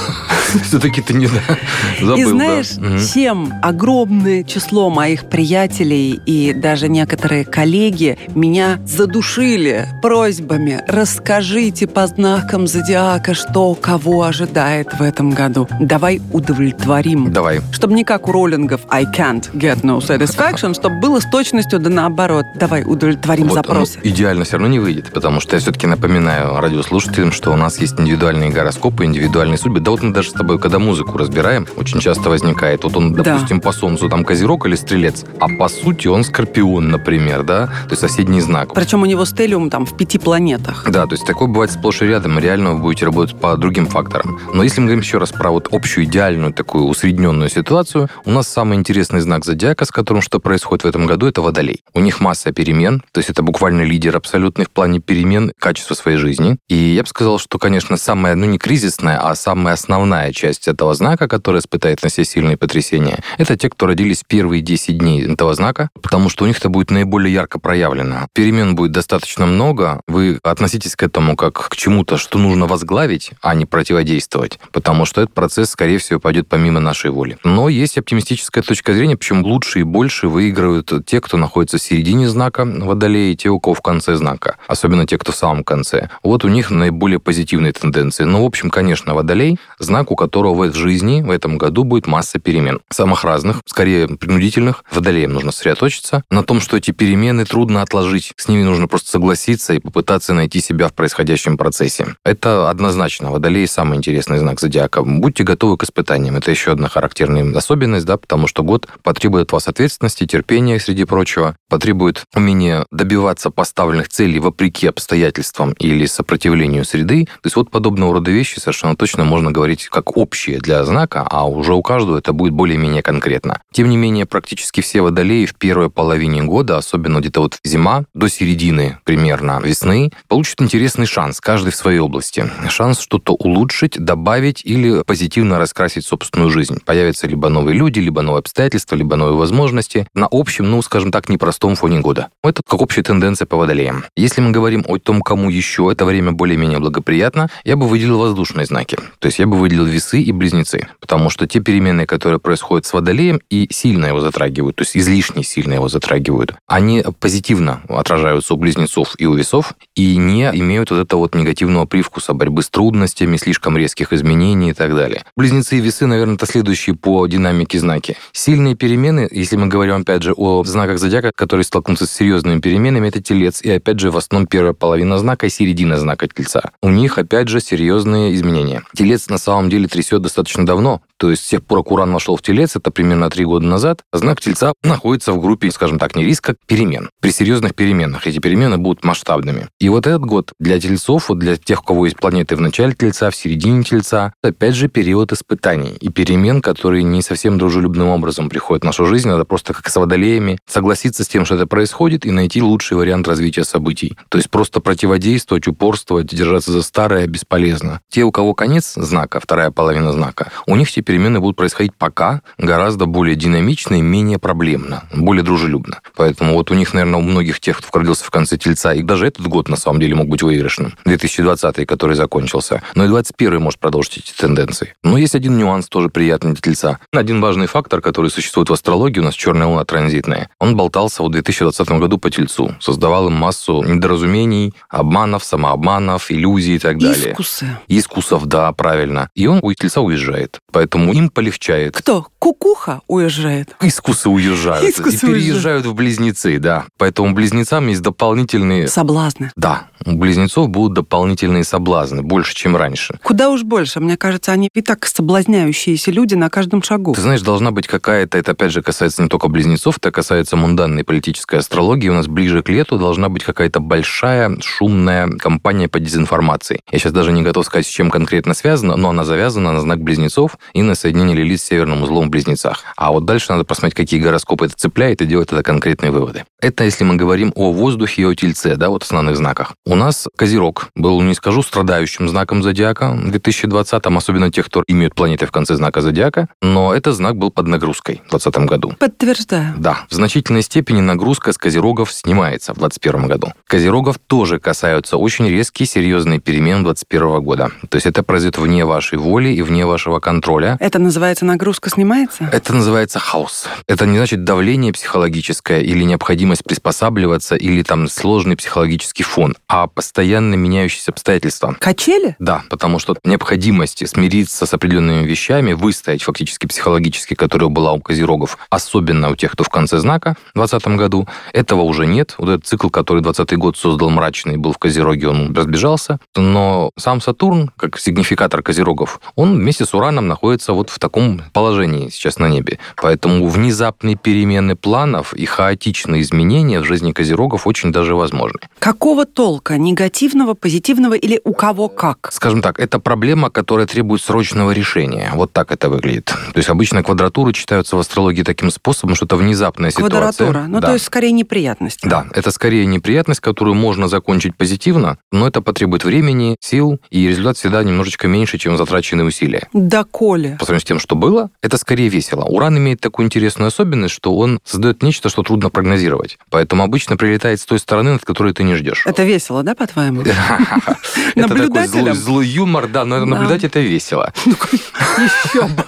все-таки 0.65 1.03
ты 1.03 1.15
не 1.15 1.27
забыл. 2.01 2.17
И 2.17 2.25
знаешь, 2.25 3.13
чем 3.15 3.53
огромное 3.63 4.43
число 4.43 4.91
моих 4.91 5.29
приятелей 5.29 6.19
и 6.27 6.53
даже 6.53 6.89
некоторые 6.89 7.45
коллеги 7.45 8.19
меня 8.35 8.81
задушили 8.85 9.87
просьбами 10.03 10.83
«Расскажите 10.89 11.87
по 11.87 12.09
знакам 12.09 12.67
зодиака, 12.67 13.35
что 13.35 13.75
кого 13.75 14.25
ожидает 14.25 14.80
в 14.89 15.03
этом 15.03 15.31
году. 15.31 15.69
Давай 15.81 16.21
удовлетворим». 16.33 17.33
Давай. 17.33 17.61
Чтобы 17.73 17.95
не 17.95 18.05
как 18.05 18.29
у 18.29 18.33
роллингов 18.33 18.83
«I 18.89 19.05
can't 19.05 19.51
get 19.53 19.83
no 19.83 19.99
satisfaction», 19.99 20.75
чтобы 20.75 21.01
было 21.01 21.21
с 21.21 21.27
точностью 21.31 21.79
да 21.79 21.91
наоборот. 21.91 22.47
Давай 22.55 22.83
удовлетворим 22.85 23.49
вот, 23.49 23.55
запросы. 23.55 23.99
Ну, 24.03 24.11
идеально 24.11 24.45
все 24.45 24.53
равно 24.53 24.69
не 24.69 24.79
выйдет, 24.79 25.13
потому 25.13 25.41
что 25.41 25.57
я 25.57 25.61
все-таки 25.61 25.87
напоминаю 25.87 26.61
радиослушателям, 26.61 27.33
что 27.33 27.53
у 27.53 27.57
нас 27.57 27.79
есть 27.79 27.99
индивидуальные 27.99 28.51
гороскопы, 28.51 29.05
индивидуальные 29.05 29.59
судьбы. 29.59 29.81
Да 29.81 29.91
вот 29.91 30.03
мы 30.03 30.13
даже 30.13 30.31
с 30.31 30.33
тобой, 30.33 30.59
когда 30.59 30.79
музыку 30.79 31.19
разбираем, 31.19 31.67
очень 31.77 32.01
часто 32.01 32.31
возникает. 32.31 32.85
Вот 32.85 32.97
он, 32.97 33.15
допустим, 33.15 33.59
да. 33.59 33.63
по 33.63 33.73
Солнцу 33.73 34.09
там 34.09 34.25
Козерог 34.25 34.67
или 34.67 34.77
Стрелец, 34.77 35.25
а 35.41 35.49
по 35.49 35.69
сути 35.69 36.09
он 36.09 36.25
Скорпион, 36.25 36.91
например, 36.91 37.43
да? 37.43 37.67
То 37.67 37.91
есть 37.91 38.01
соседний 38.01 38.41
знак. 38.41 38.75
Причем 38.75 39.03
у 39.03 39.07
него 39.07 39.25
стелиум 39.25 39.71
там 39.71 39.87
в 39.87 39.97
пяти 39.97 40.19
планетах. 40.19 40.85
Да, 40.89 41.07
то 41.07 41.13
есть 41.13 41.27
такое 41.27 41.49
бывает 41.49 41.71
сплошь 41.71 42.03
и 42.03 42.07
рядом. 42.07 42.39
Реально 42.39 42.75
вы 42.75 42.79
будете 42.79 43.07
работать 43.07 43.39
по 43.39 43.57
другим 43.57 43.87
факторам. 43.87 44.39
Но 44.53 44.60
если 44.63 44.81
мы 44.81 44.87
говорим 44.87 45.03
еще 45.03 45.19
раз 45.19 45.31
про 45.31 45.51
вот 45.51 45.69
общую 45.71 46.05
идеальную 46.05 46.53
такую 46.53 46.85
усредненную 46.85 47.49
ситуацию, 47.49 48.09
у 48.25 48.31
нас 48.31 48.49
самый 48.49 48.77
интересный 48.77 49.21
знак 49.21 49.45
зодиака, 49.45 49.85
с 49.85 49.91
которым 49.91 50.23
что 50.23 50.41
происходит 50.41 50.85
в 50.85 50.87
этом 50.87 51.07
году, 51.07 51.27
это 51.27 51.41
Водолей. 51.43 51.83
У 51.95 52.01
них 52.01 52.21
масса 52.21 52.53
перемен, 52.53 53.03
то 53.13 53.19
есть 53.19 53.31
это 53.31 53.43
буквально 53.43 53.83
лидер 53.83 54.17
абсолютный 54.17 54.65
в 54.65 54.71
плане 54.71 55.01
перемен 55.01 55.53
качества 55.59 55.95
своей 55.95 56.19
жизни. 56.19 56.57
И 56.69 56.75
я 56.75 57.03
бы 57.03 57.09
сказал, 57.09 57.39
что, 57.39 57.59
конечно, 57.59 57.97
самая, 57.97 58.35
ну 58.35 58.47
не 58.47 58.59
кризисная, 58.59 59.19
а 59.19 59.35
самая 59.35 59.75
основная 59.75 60.33
часть 60.33 60.69
этого 60.69 60.95
знака, 60.95 61.29
которая 61.29 61.61
испытает 61.61 62.03
на 62.03 62.11
себе 62.11 62.25
сильные 62.25 62.57
потрясения, 62.57 63.21
это 63.39 63.57
те, 63.57 63.71
кто 63.71 63.87
родились 63.87 64.23
первые 64.27 64.63
10 64.63 64.99
дней 64.99 65.27
этого 65.27 65.55
знака, 65.55 65.91
потому 66.03 66.29
что 66.29 66.45
у 66.45 66.47
них 66.47 66.59
это 66.59 66.69
будет 66.69 66.91
наиболее 66.91 67.33
ярко 67.33 67.59
проявлено. 67.59 68.29
Перемен 68.35 68.75
будет 68.75 68.93
достаточно 68.93 69.47
много. 69.47 70.01
Вы 70.07 70.39
относитесь 70.43 70.97
к 70.97 71.03
этому 71.03 71.37
как 71.37 71.69
к 71.69 71.77
чему-то, 71.77 72.17
что 72.17 72.39
нужно 72.39 72.67
возглавить, 72.67 73.31
а 73.41 73.55
не 73.55 73.67
противодействовать, 73.67 74.50
потому 74.73 75.05
что 75.05 75.21
этот 75.21 75.35
процесс, 75.35 75.71
скорее 75.71 75.99
всего, 75.99 76.21
пойдет 76.21 76.49
помимо 76.49 76.81
нашей 76.81 77.11
воли. 77.11 77.39
Но 77.45 77.69
есть 77.69 77.99
оптимистическая 77.99 78.63
точка 78.63 78.93
зрения, 78.95 79.17
причем 79.17 79.45
лучше 79.45 79.81
и 79.81 79.83
больше 79.83 80.29
выигрывают 80.29 80.93
те, 81.07 81.21
кто 81.21 81.37
находится 81.37 81.79
в 81.79 81.83
середине 81.83 82.29
знака 82.29 82.65
Водолея, 82.65 83.33
и 83.33 83.37
те, 83.37 83.49
у 83.49 83.61
кого 83.61 83.75
в 83.75 83.83
конце 83.83 84.17
знака. 84.17 84.57
Особенно 84.67 85.07
те, 85.07 85.19
кто 85.19 85.33
в 85.33 85.37
самом 85.37 85.65
конце. 85.65 86.09
Вот 86.23 86.45
у 86.45 86.49
них 86.49 86.71
наиболее 86.71 87.19
позитивные 87.19 87.73
тенденции. 87.73 88.25
Но, 88.25 88.43
в 88.43 88.47
общем, 88.47 88.71
конечно, 88.71 89.15
Водолей– 89.15 89.59
знак, 89.79 90.11
у 90.11 90.17
которого 90.17 90.65
в 90.65 90.75
жизни 90.75 91.23
в 91.23 91.31
этом 91.31 91.59
году 91.59 91.85
будет 91.85 92.07
масса 92.07 92.39
перемен. 92.39 92.81
Самых 92.91 93.25
разных, 93.25 93.61
скорее 93.67 94.09
принудительных. 94.09 94.85
Водолеем 94.91 95.33
нужно 95.33 95.53
сосредоточиться 95.53 96.25
на 96.31 96.43
том, 96.43 96.61
что 96.61 96.77
эти 96.77 96.91
перемены 96.91 97.45
трудно 97.45 97.83
отложить. 97.83 98.33
С 98.37 98.49
ними 98.49 98.63
нужно 98.63 98.89
просто 98.89 99.11
согласиться 99.11 99.75
и 99.75 99.79
попытаться 99.79 100.35
найти 100.35 100.61
себя 100.61 100.89
в 100.89 100.95
происходящем 100.95 101.57
процессе. 101.57 102.15
Это 102.25 102.71
однозначно. 102.71 103.31
Водолей– 103.31 103.67
самый 103.69 103.99
интересный 103.99 104.40
знак 104.41 104.61
зодиака. 104.61 105.03
Будьте 105.03 105.45
готовы 105.45 105.77
к 105.77 105.85
испытаниям. 105.85 106.37
Это 106.37 106.51
еще 106.51 106.73
одна 106.73 106.89
характерная 106.89 107.57
особенность, 107.57 108.07
да, 108.07 108.17
потому 108.17 108.47
что 108.47 108.63
год 108.63 108.89
потребует 109.03 109.45
от 109.45 109.53
вас 109.53 109.69
ответственности, 109.69 110.27
терпения, 110.27 110.81
среди 110.81 111.05
прочего, 111.05 111.57
потребует 111.69 112.25
умения 112.35 112.87
добиваться 112.91 113.51
поставленных 113.51 114.09
целей 114.09 114.39
вопреки 114.41 114.87
обстоятельствам 114.87 115.73
или 115.73 116.07
сопротивлению 116.07 116.85
среды. 116.85 117.27
То 117.27 117.47
есть 117.47 117.57
вот 117.57 117.71
подобного 117.71 118.15
рода 118.15 118.31
вещи 118.31 118.59
совершенно 118.59 118.97
точно 118.97 119.25
можно 119.25 119.51
говорить 119.51 119.87
как 119.87 120.17
общие 120.17 120.59
для 120.59 120.85
знака, 120.85 121.27
а 121.29 121.49
уже 121.49 121.75
у 121.75 121.83
каждого 121.83 122.19
это 122.19 122.33
будет 122.33 122.53
более-менее 122.53 123.03
конкретно. 123.03 123.61
Тем 123.73 123.89
не 123.89 123.97
менее, 123.97 124.27
практически 124.27 124.81
все 124.81 125.03
водолеи 125.03 125.45
в 125.45 125.55
первой 125.55 125.91
половине 125.91 126.43
года, 126.43 126.77
особенно 126.77 127.19
где-то 127.19 127.41
вот 127.41 127.59
зима, 127.65 128.05
до 128.15 128.29
середины 128.29 128.99
примерно 129.05 129.61
весны, 129.63 130.11
получат 130.29 130.63
интересный 130.63 131.07
шанс, 131.07 131.41
каждый 131.41 131.73
в 131.73 131.77
своей 131.77 131.99
области. 131.99 132.49
Шанс 132.69 133.01
что-то 133.01 133.35
улучшить, 133.35 133.99
добавить 133.99 134.30
или 134.65 135.03
позитивно 135.03 135.59
раскрасить 135.59 136.07
собственную 136.07 136.51
жизнь. 136.51 136.79
Появятся 136.85 137.27
либо 137.27 137.49
новые 137.49 137.77
люди, 137.77 137.99
либо 137.99 138.23
новые 138.23 138.41
обстоятельства, 138.41 138.95
либо 138.95 139.17
новые 139.17 139.37
возможности 139.37 140.07
на 140.15 140.29
общем, 140.31 140.71
ну, 140.71 140.81
скажем 140.83 141.11
так, 141.11 141.29
непростом 141.29 141.75
фоне 141.75 142.01
года. 142.01 142.29
Это 142.45 142.63
как 142.67 142.81
общая 142.81 143.03
тенденция 143.03 143.47
по 143.47 143.57
водолеям. 143.57 144.05
Если 144.17 144.41
мы 144.41 144.53
говорим 144.53 144.85
о 144.87 144.99
том, 144.99 145.21
кому 145.21 145.51
еще 145.51 145.89
это 145.91 146.05
время 146.05 146.33
более-менее 146.33 146.79
благоприятно, 146.79 147.51
я 147.65 147.77
бы 147.77 147.89
выделил 147.89 148.19
воздушные 148.19 148.67
знаки. 148.67 148.99
То 149.19 149.27
есть 149.27 149.41
я 149.41 149.47
бы 149.47 149.57
выделил 149.57 149.85
весы 149.85 150.21
и 150.21 150.33
близнецы. 150.33 150.87
Потому 151.01 151.29
что 151.29 151.47
те 151.49 151.61
перемены, 151.61 152.07
которые 152.07 152.39
происходят 152.39 152.87
с 152.87 152.93
водолеем 152.93 153.41
и 153.51 153.69
сильно 153.73 154.07
его 154.07 154.21
затрагивают, 154.21 154.77
то 154.77 154.83
есть 154.83 154.97
излишне 154.97 155.43
сильно 155.43 155.75
его 155.75 155.89
затрагивают, 155.89 156.55
они 156.69 157.05
позитивно 157.19 157.83
отражаются 157.89 158.55
у 158.55 158.57
близнецов 158.57 159.15
и 159.19 159.27
у 159.27 159.35
весов 159.35 159.75
и 159.97 160.17
не 160.17 160.45
имеют 160.55 160.91
вот 160.91 161.01
этого 161.01 161.21
вот 161.21 161.35
негативного 161.35 161.87
привкуса 161.87 162.33
борьбы 162.33 162.63
с 162.63 162.71
трудностями, 162.71 163.37
слишком 163.37 163.77
резких 163.77 164.13
изменений 164.13 164.20
и 164.21 164.73
так 164.73 164.95
далее. 164.95 165.25
Близнецы 165.37 165.79
и 165.79 165.81
весы, 165.81 166.07
наверное, 166.07 166.35
это 166.35 166.47
следующие 166.47 166.97
по 166.97 167.27
динамике 167.27 167.79
знаки. 167.79 168.17
Сильные 168.33 168.75
перемены, 168.75 169.29
если 169.31 169.57
мы 169.57 169.67
говорим, 169.67 169.97
опять 169.97 170.23
же, 170.23 170.33
о 170.33 170.63
знаках 170.65 170.99
зодиака, 170.99 171.33
которые 171.35 171.65
столкнутся 171.65 172.07
с 172.07 172.13
серьезными 172.13 172.61
переменами, 172.61 173.09
это 173.09 173.23
телец. 173.23 173.63
И, 173.63 173.71
опять 173.71 173.99
же, 173.99 174.11
в 174.11 174.17
основном 174.17 174.47
первая 174.47 174.73
половина 174.73 175.19
знака 175.19 175.47
и 175.47 175.51
середина 175.51 175.99
знака 175.99 176.29
тельца. 176.29 176.73
У 176.83 176.91
них, 176.91 177.19
опять 177.19 177.49
же, 177.49 177.61
серьезные 177.61 178.35
изменения. 178.35 178.83
Телец 178.95 179.29
на 179.29 179.39
самом 179.39 179.71
деле 179.71 179.87
трясет 179.87 180.23
достаточно 180.23 180.67
давно. 180.67 181.01
То 181.21 181.31
есть 181.31 181.45
с 181.45 181.49
тех 181.49 181.63
пор, 181.63 181.83
как 181.85 181.93
Уран 181.93 182.15
вошел 182.15 182.35
в 182.35 182.41
телец, 182.41 182.77
это 182.77 182.91
примерно 182.91 183.29
три 183.29 183.45
года 183.45 183.67
назад, 183.67 184.01
знак 184.11 184.41
тельца 184.41 184.73
находится 184.83 185.35
в 185.35 185.41
группе, 185.41 185.71
скажем 185.71 185.99
так, 185.99 186.17
не 186.17 186.25
риска, 186.25 186.57
перемен. 186.67 187.11
При 187.21 187.31
серьезных 187.31 187.75
переменах 187.75 188.27
эти 188.27 188.39
перемены 188.39 188.79
будут 188.79 189.05
масштабными. 189.05 189.69
И 189.79 189.91
вот 189.91 190.07
этот 190.07 190.23
год 190.23 190.53
для 190.59 190.81
тельцов, 190.81 191.29
вот 191.29 191.39
для 191.39 191.59
тех, 191.59 191.83
у 191.83 191.85
кого 191.85 192.07
есть 192.07 192.17
планеты 192.17 192.57
в 192.57 192.61
начале 192.63 192.95
тельца, 192.95 193.29
в 193.31 193.37
середине 193.37 193.83
тельца, 193.83 194.33
опять 194.43 194.75
же, 194.75 194.89
период 194.89 195.31
испытаний 195.33 195.95
и 196.01 196.09
перемен, 196.09 196.63
которые 196.63 197.03
не 197.03 197.21
совсем 197.21 197.59
дружелюбным 197.59 198.09
образом 198.09 198.49
приходят 198.49 198.83
в 198.83 198.87
нашу 198.87 199.05
жизнь. 199.05 199.29
Надо 199.29 199.45
просто 199.45 199.75
как 199.75 199.91
с 199.91 199.97
водолеями 199.97 200.59
согласиться 200.67 201.23
с 201.23 201.29
тем, 201.29 201.45
что 201.45 201.57
это 201.57 201.67
происходит, 201.67 202.25
и 202.25 202.31
найти 202.31 202.63
лучший 202.63 202.97
вариант 202.97 203.29
развития 203.29 203.65
событий. 203.65 204.17
То 204.31 204.39
есть 204.39 204.49
просто 204.49 204.81
противодействовать, 204.81 205.69
упорствовать, 205.69 206.29
держаться 206.29 206.73
за 206.73 206.81
старое 206.81 207.27
бесполезно. 207.27 208.01
Те, 208.09 208.23
у 208.23 208.33
кого 208.33 208.55
конец 208.55 208.95
знака, 208.97 209.39
вторая 209.39 209.71
половина 209.71 210.13
знака, 210.13 210.51
у 210.67 210.77
них 210.77 210.91
теперь 210.91 211.10
перемены 211.11 211.41
будут 211.41 211.57
происходить 211.57 211.93
пока 211.99 212.41
гораздо 212.57 213.07
более 213.07 213.35
динамично 213.35 213.97
и 213.97 214.01
менее 214.01 214.39
проблемно, 214.39 215.03
более 215.13 215.43
дружелюбно. 215.43 216.03
Поэтому 216.15 216.55
вот 216.55 216.71
у 216.71 216.75
них, 216.75 216.95
наверное, 216.95 217.19
у 217.19 217.23
многих 217.23 217.59
тех, 217.59 217.79
кто 217.79 217.99
родился 217.99 218.25
в 218.25 218.31
конце 218.31 218.57
Тельца, 218.57 218.95
и 218.95 219.03
даже 219.03 219.27
этот 219.27 219.45
год 219.49 219.69
на 219.69 219.75
самом 219.75 219.99
деле 219.99 220.15
мог 220.15 220.29
быть 220.29 220.45
выигрышным, 220.45 220.95
2020, 221.07 221.85
который 221.85 222.15
закончился, 222.15 222.83
но 222.95 223.07
и 223.07 223.09
2021 223.09 223.61
может 223.61 223.81
продолжить 223.81 224.19
эти 224.19 224.33
тенденции. 224.33 224.95
Но 225.03 225.19
есть 225.19 225.35
один 225.35 225.59
нюанс 225.59 225.89
тоже 225.89 226.11
приятный 226.11 226.53
для 226.53 226.61
Тельца. 226.61 227.01
Один 227.13 227.41
важный 227.41 227.67
фактор, 227.67 228.01
который 228.01 228.31
существует 228.31 228.71
в 228.71 228.73
астрологии, 228.73 229.19
у 229.19 229.25
нас 229.25 229.35
черная 229.35 229.67
луна 229.67 229.85
транзитная, 229.85 230.49
он 230.61 230.77
болтался 230.77 231.25
в 231.25 231.29
2020 231.29 231.91
году 231.99 232.19
по 232.19 232.31
Тельцу, 232.31 232.77
создавал 232.79 233.27
им 233.27 233.33
массу 233.33 233.83
недоразумений, 233.83 234.75
обманов, 234.89 235.43
самообманов, 235.43 236.31
иллюзий 236.31 236.77
и 236.77 236.79
так 236.79 237.01
далее. 237.01 237.33
Искусы. 237.33 237.79
Искусов, 237.89 238.47
да, 238.47 238.71
правильно. 238.71 239.29
И 239.35 239.49
он 239.49 239.59
у 239.61 239.73
Тельца 239.75 240.03
уезжает. 240.03 240.61
Поэтому 240.71 241.00
поэтому 241.07 241.25
им 241.25 241.31
полегчает. 241.31 241.97
Кто? 241.97 242.27
Кукуха 242.39 243.01
уезжает? 243.07 243.75
Искусы 243.81 244.29
уезжают. 244.29 244.89
Искусы 244.89 245.17
и 245.17 245.21
переезжают 245.21 245.87
в 245.87 245.95
близнецы, 245.95 246.59
да. 246.59 246.87
Поэтому 246.99 247.35
близнецам 247.35 247.89
есть 247.89 248.03
дополнительные... 248.03 248.89
Соблазны. 248.89 249.53
Да. 249.57 249.89
У 250.07 250.17
близнецов 250.17 250.69
будут 250.71 250.95
дополнительные 250.95 251.65
соблазны, 251.65 252.23
больше, 252.23 252.55
чем 252.55 252.77
раньше. 252.77 253.19
Куда 253.23 253.51
уж 253.51 253.63
больше. 253.63 254.01
Мне 254.01 254.17
кажется, 254.17 254.53
они 254.53 254.71
и 254.75 254.81
так 254.81 255.07
соблазняющиеся 255.07 256.11
люди 256.11 256.35
на 256.35 256.49
каждом 256.49 256.83
шагу. 256.83 257.15
Ты 257.15 257.21
знаешь, 257.21 257.43
должна 257.43 257.71
быть 257.71 257.87
какая-то, 257.87 258.39
это 258.39 258.53
опять 258.53 258.73
же 258.73 258.83
касается 258.83 259.23
не 259.23 259.29
только 259.29 259.49
близнецов, 259.49 259.99
это 259.99 260.11
касается 260.11 260.57
мунданной 260.57 261.05
политической 261.05 261.57
астрологии. 261.57 262.09
У 262.09 262.15
нас 262.15 262.27
ближе 262.27 262.63
к 262.63 262.69
лету 262.69 262.99
должна 262.99 263.29
быть 263.29 263.45
какая-то 263.45 263.81
большая, 263.81 264.57
шумная 264.61 265.29
кампания 265.29 265.89
по 265.89 266.01
дезинформации. 266.01 266.81
Я 266.91 266.99
сейчас 266.99 267.13
даже 267.13 267.33
не 267.33 267.43
готов 267.43 267.67
сказать, 267.67 267.87
с 267.87 267.91
чем 267.91 268.11
конкретно 268.11 268.55
связано, 268.55 268.97
но 268.97 269.11
она 269.11 269.25
завязана 269.25 269.73
на 269.73 269.81
знак 269.81 270.01
близнецов 270.01 270.57
и 270.73 270.83
на 270.83 270.90
соединение 270.95 271.37
Лилит 271.37 271.61
с 271.61 271.65
северным 271.65 272.03
узлом 272.03 272.27
в 272.27 272.31
близнецах. 272.31 272.85
А 272.97 273.13
вот 273.13 273.25
дальше 273.25 273.47
надо 273.51 273.65
посмотреть, 273.65 273.95
какие 273.95 274.21
гороскопы 274.21 274.67
это 274.67 274.75
цепляет 274.77 275.23
и 275.23 275.27
делать 275.27 275.49
тогда 275.49 275.63
конкретные 275.63 276.11
выводы. 276.11 276.45
Это 276.61 276.85
если 276.85 277.05
мы 277.05 277.17
говорим 277.17 277.53
о 277.55 277.73
воздухе 277.73 278.23
и 278.23 278.25
о 278.25 278.35
тельце, 278.35 278.77
да, 278.77 278.89
вот 278.91 279.03
основных 279.03 279.37
знаках. 279.37 279.75
У 279.87 279.95
нас 279.95 280.29
Козерог 280.37 280.89
был, 280.95 281.21
не 281.23 281.35
скажу, 281.35 281.63
страдающим 281.63 282.29
знаком 282.29 282.63
зодиака 282.63 283.13
в 283.13 283.31
2020-м, 283.31 284.17
особенно 284.17 284.51
тех, 284.51 284.67
кто 284.67 284.85
имеют 284.87 285.15
планеты 285.15 285.47
в 285.47 285.53
конце 285.53 285.75
знака 285.77 286.01
зодиака, 286.01 286.49
но 286.63 286.95
этот 286.95 287.15
знак 287.15 287.37
был 287.37 287.51
под 287.51 287.67
нагрузкой 287.67 288.23
в 288.27 288.31
2020 288.31 288.69
году. 288.69 288.93
Подтверждаю. 288.99 289.75
Да, 289.79 290.07
в 290.09 290.15
значительной 290.15 290.63
степени 290.63 291.01
нагрузка 291.01 291.53
с 291.53 291.59
Козерогов 291.59 292.13
снимается 292.13 292.73
в 292.73 292.79
2021 292.79 293.29
году. 293.29 293.53
Козерогов 293.67 294.19
тоже 294.19 294.59
касаются 294.59 295.17
очень 295.17 295.49
резкие, 295.49 295.87
серьезные 295.87 296.41
перемен 296.41 296.85
2021 296.85 297.43
года. 297.43 297.71
То 297.89 297.97
есть 297.97 298.07
это 298.07 298.23
произойдет 298.23 298.59
вне 298.59 298.85
вашей 298.85 299.19
воли 299.19 299.49
и 299.49 299.63
вне 299.63 299.87
вашего 299.87 300.21
контроля. 300.21 300.77
Это 300.81 300.99
называется 300.99 301.45
нагрузка 301.45 301.91
снимается? 301.91 302.49
Это 302.51 302.73
называется 302.73 303.19
хаос. 303.19 303.69
Это 303.87 304.07
не 304.07 304.17
значит 304.17 304.45
давление 304.45 304.95
психологическое 304.95 305.83
или 305.83 306.05
необходимость 306.05 306.65
приспосабливаться 306.65 307.55
или 307.55 307.83
там 307.83 308.09
сложный 308.09 308.57
психологический 308.57 309.23
фон, 309.23 309.57
а 309.69 309.89
постоянно 309.89 310.55
меняющиеся 310.55 311.11
обстоятельства. 311.11 311.77
Качели? 311.79 312.35
Да, 312.39 312.63
потому 312.71 312.99
что 312.99 313.15
необходимости 313.25 314.07
смириться 314.07 314.65
с 314.65 314.73
определенными 314.73 315.27
вещами, 315.27 315.75
выстоять 315.75 316.23
фактически 316.23 316.65
психологически, 316.65 317.35
которая 317.35 317.69
была 317.69 317.93
у 317.93 318.01
козерогов, 318.01 318.57
особенно 318.71 319.29
у 319.29 319.37
тех, 319.37 319.53
кто 319.53 319.65
в 319.65 319.69
конце 319.69 319.99
знака 319.99 320.35
в 320.55 320.59
2020 320.59 320.97
году, 320.97 321.29
этого 321.53 321.83
уже 321.83 322.07
нет. 322.07 322.37
Вот 322.39 322.49
этот 322.49 322.67
цикл, 322.67 322.89
который 322.89 323.23
20 323.23 323.55
год 323.59 323.77
создал 323.77 324.09
мрачный, 324.09 324.57
был 324.57 324.73
в 324.73 324.79
Козероге, 324.79 325.29
он 325.29 325.55
разбежался. 325.55 326.21
Но 326.35 326.91
сам 326.97 327.21
Сатурн, 327.21 327.71
как 327.77 327.99
сигнификатор 327.99 328.63
козерогов, 328.63 329.21
он 329.35 329.57
вместе 329.59 329.85
с 329.85 329.93
Ураном 329.93 330.27
находится 330.27 330.70
вот 330.73 330.91
в 330.91 330.99
таком 330.99 331.43
положении 331.53 332.09
сейчас 332.09 332.39
на 332.39 332.49
небе. 332.49 332.79
Поэтому 332.97 333.49
внезапные 333.49 334.17
перемены 334.17 334.77
планов 334.77 335.35
и 335.35 335.47
хаотичные 335.47 336.23
изменения 336.23 336.81
в 336.81 336.85
жизни 336.85 337.13
козерогов 337.13 337.67
очень 337.67 337.93
даже 337.93 338.15
возможны. 338.15 338.61
Какого 338.79 339.27
толка? 339.27 339.77
Негативного, 339.79 340.55
позитивного 340.55 341.15
или 341.15 341.41
у 341.45 341.53
кого 341.53 341.89
как? 341.89 342.31
Скажем 342.33 342.63
так, 342.63 342.79
это 342.81 342.99
проблема, 342.99 343.51
которая 343.51 343.87
требует 343.87 344.23
срочного 344.23 344.73
решения. 344.73 345.31
Вот 345.35 345.53
так 345.53 345.73
это 345.73 345.89
выглядит. 345.89 346.27
То 346.27 346.57
есть 346.57 346.69
обычно 346.69 347.03
квадратуры 347.03 347.53
читаются 347.53 347.97
в 347.97 348.01
астрологии 348.01 348.43
таким 348.43 348.71
способом, 348.71 349.15
что 349.15 349.27
это 349.27 349.37
внезапная 349.37 349.91
Квадратура. 349.91 350.33
ситуация. 350.33 350.47
Квадратура. 350.47 350.73
Ну, 350.73 350.81
да. 350.81 350.89
то 350.89 350.93
есть 350.95 351.05
скорее 351.05 351.33
неприятность. 351.33 352.01
Да, 352.03 352.27
это 352.33 352.51
скорее 352.51 352.87
неприятность, 352.87 353.41
которую 353.41 353.75
можно 353.75 354.09
закончить 354.09 354.57
позитивно, 354.57 355.19
но 355.33 355.47
это 355.47 355.61
потребует 355.63 356.05
времени, 356.05 356.57
сил, 356.61 356.99
и 357.11 357.29
результат 357.29 357.57
всегда 357.57 357.83
немножечко 357.85 358.29
меньше, 358.29 358.59
чем 358.59 358.77
затраченные 358.77 359.25
усилия. 359.27 359.69
Да, 359.73 360.05
Коля. 360.05 360.50
По 360.59 360.65
сравнению 360.65 360.81
с 360.81 360.85
тем, 360.85 360.99
что 360.99 361.17
было, 361.17 361.51
это 361.63 361.77
скорее 361.77 362.09
весело. 362.09 362.45
Уран 362.45 362.79
имеет 362.79 363.01
такую 363.01 363.27
интересную 363.27 363.69
особенность, 363.69 364.15
что 364.15 364.37
он 364.37 364.61
создает 364.65 365.03
нечто, 365.03 365.29
что 365.29 365.43
трудно 365.43 365.71
прогнозировать. 365.71 366.39
Поэтому 366.51 366.83
обычно 366.83 367.17
прилетает 367.17 367.61
с 367.61 367.65
той 367.65 367.79
стороны, 367.79 368.13
над 368.13 368.25
которой 368.25 368.53
ты 368.53 368.63
не 368.63 368.75
ждешь. 368.75 369.07
Это 369.07 369.25
весело, 369.25 369.63
да, 369.63 369.75
по-твоему? 369.75 370.23
Это 371.35 371.55
такой 371.55 372.15
злой, 372.15 372.47
юмор, 372.47 372.89
да, 372.89 373.05
но 373.05 373.25
наблюдать 373.25 373.65
это 373.65 373.81
весело. 373.81 374.33
Еще 374.45 375.63
бы. 375.63 375.85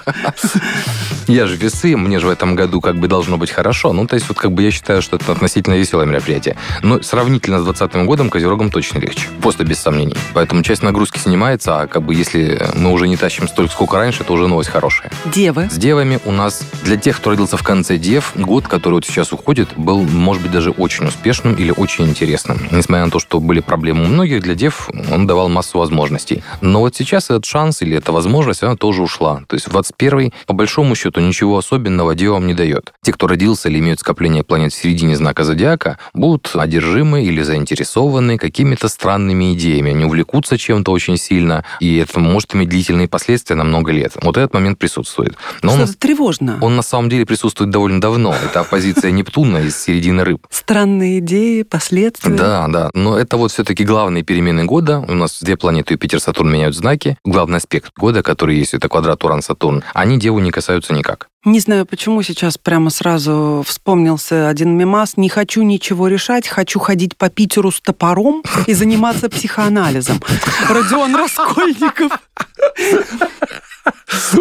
Я 1.27 1.47
же 1.47 1.57
весы, 1.57 1.97
мне 1.97 2.19
же 2.19 2.27
в 2.27 2.31
этом 2.31 2.55
году 2.55 2.81
как 2.81 2.97
бы 2.97 3.09
должно 3.09 3.39
быть 3.39 3.51
хорошо. 3.51 3.93
Ну, 3.93 4.07
то 4.07 4.15
есть 4.15 4.29
вот 4.29 4.39
как 4.39 4.53
бы 4.53 4.63
я 4.63 4.71
считаю, 4.71 5.03
что 5.03 5.17
это 5.17 5.33
относительно 5.33 5.75
веселое 5.75 6.05
мероприятие. 6.05 6.57
Но 6.83 7.01
сравнительно 7.01 7.61
с 7.61 7.65
2020 7.65 8.07
годом 8.07 8.31
Козерогам 8.31 8.71
точно 8.71 8.99
легче. 8.99 9.29
Просто 9.41 9.65
без 9.65 9.79
сомнений. 9.79 10.17
Поэтому 10.35 10.63
часть 10.63 10.83
нагрузки 10.83 11.19
снимается, 11.19 11.81
а 11.81 11.87
как 11.87 12.03
бы 12.03 12.15
если 12.15 12.67
мы 12.75 12.93
уже 12.93 13.09
не 13.09 13.17
тащим 13.17 13.49
столько, 13.49 13.73
сколько 13.73 13.97
раньше, 13.97 14.23
это 14.23 14.33
уже 14.33 14.49
новость 14.53 14.71
хорошая. 14.71 15.11
Девы. 15.25 15.69
С 15.71 15.77
девами 15.77 16.21
у 16.25 16.31
нас, 16.31 16.63
для 16.85 16.97
тех, 16.97 17.17
кто 17.17 17.31
родился 17.31 17.57
в 17.57 17.63
конце 17.63 17.97
дев, 17.97 18.33
год, 18.37 18.69
который 18.69 18.95
вот 18.95 19.07
сейчас 19.07 19.33
уходит, 19.33 19.69
был, 19.77 20.03
может 20.03 20.43
быть, 20.43 20.53
даже 20.53 20.71
очень 20.71 21.07
успешным 21.07 21.55
или 21.55 21.73
очень 21.75 22.07
интересным. 22.07 22.59
Несмотря 22.71 23.07
на 23.07 23.11
то, 23.11 23.19
что 23.19 23.41
были 23.41 23.61
проблемы 23.61 24.05
у 24.05 24.09
многих, 24.09 24.43
для 24.43 24.55
дев 24.55 24.91
он 25.11 25.27
давал 25.27 25.49
массу 25.49 25.79
возможностей. 25.79 26.43
Но 26.61 26.81
вот 26.81 26.95
сейчас 26.95 27.25
этот 27.25 27.47
шанс 27.47 27.83
или 27.83 27.97
эта 27.97 28.13
возможность, 28.13 28.63
она 28.63 28.77
тоже 28.77 29.03
ушла. 29.03 29.43
То 29.49 29.55
есть 29.55 29.69
21 29.69 30.33
по 30.47 30.53
большому 30.53 30.95
счету, 30.95 31.21
ничего 31.21 31.57
особенного 31.57 32.15
девам 32.15 32.47
не 32.47 32.55
дает. 32.55 32.93
Те, 33.03 33.13
кто 33.13 33.27
родился 33.27 33.69
или 33.69 33.79
имеют 33.79 34.01
скопление 34.01 34.43
планет 34.43 34.73
в 34.73 34.77
середине 34.77 35.17
знака 35.17 35.45
зодиака, 35.45 35.99
будут 36.13 36.51
одержимы 36.55 37.25
или 37.25 37.43
заинтересованы 37.43 38.37
какими-то 38.37 38.89
странными 38.89 39.55
идеями. 39.55 39.93
Они 39.93 40.05
увлекутся 40.05 40.59
чем-то 40.59 40.93
очень 40.93 41.17
сильно, 41.17 41.65
и 41.81 41.97
это 41.97 42.21
может 42.21 42.55
иметь 42.55 42.69
длительные 42.69 43.09
последствия 43.09 43.57
на 43.57 43.65
много 43.65 43.93
лет. 43.93 44.13
Вот 44.23 44.37
этот 44.43 44.55
момент 44.55 44.79
присутствует. 44.79 45.37
Но 45.63 45.73
он, 45.73 45.79
Что-то 45.79 45.99
тревожно. 45.99 46.59
он 46.61 46.77
на 46.77 46.83
самом 46.83 47.09
деле 47.09 47.25
присутствует 47.27 47.71
довольно 47.71 48.01
давно. 48.01 48.35
Это 48.35 48.61
оппозиция 48.61 49.11
Нептуна 49.11 49.59
из 49.59 49.77
середины 49.81 50.25
рыб. 50.25 50.47
Странные 50.51 51.19
идеи, 51.21 51.63
последствия. 51.63 52.35
Да, 52.35 52.67
да. 52.69 52.91
Но 52.95 53.19
это 53.19 53.37
вот 53.37 53.53
все-таки 53.53 53.85
главные 53.85 54.23
перемены 54.23 54.65
года. 54.65 54.99
У 55.01 55.15
нас 55.15 55.39
две 55.43 55.57
планеты 55.57 55.95
Юпитер, 55.95 56.21
Сатурн 56.21 56.53
меняют 56.53 56.75
знаки. 56.75 57.17
Главный 57.25 57.59
аспект 57.59 57.93
года, 57.97 58.23
который 58.23 58.57
есть, 58.57 58.75
это 58.75 58.89
квадрат 58.89 59.23
Уран-Сатурн. 59.25 59.83
Они 59.95 60.19
Деву 60.19 60.39
не 60.41 60.51
касаются 60.51 60.93
никак. 60.93 61.29
Не 61.45 61.59
знаю, 61.59 61.87
почему 61.87 62.23
сейчас 62.23 62.57
прямо 62.57 62.89
сразу 62.91 63.65
вспомнился 63.67 64.49
один 64.49 64.77
мемас. 64.77 65.17
Не 65.17 65.29
хочу 65.29 65.63
ничего 65.63 66.07
решать, 66.07 66.47
хочу 66.47 66.79
ходить 66.79 67.17
по 67.17 67.31
Питеру 67.31 67.73
с 67.73 67.81
топором 67.81 68.45
и 68.69 68.75
заниматься 68.75 69.29
психоанализом. 69.29 70.21
Родион 70.69 71.17
Раскольников. 71.17 72.13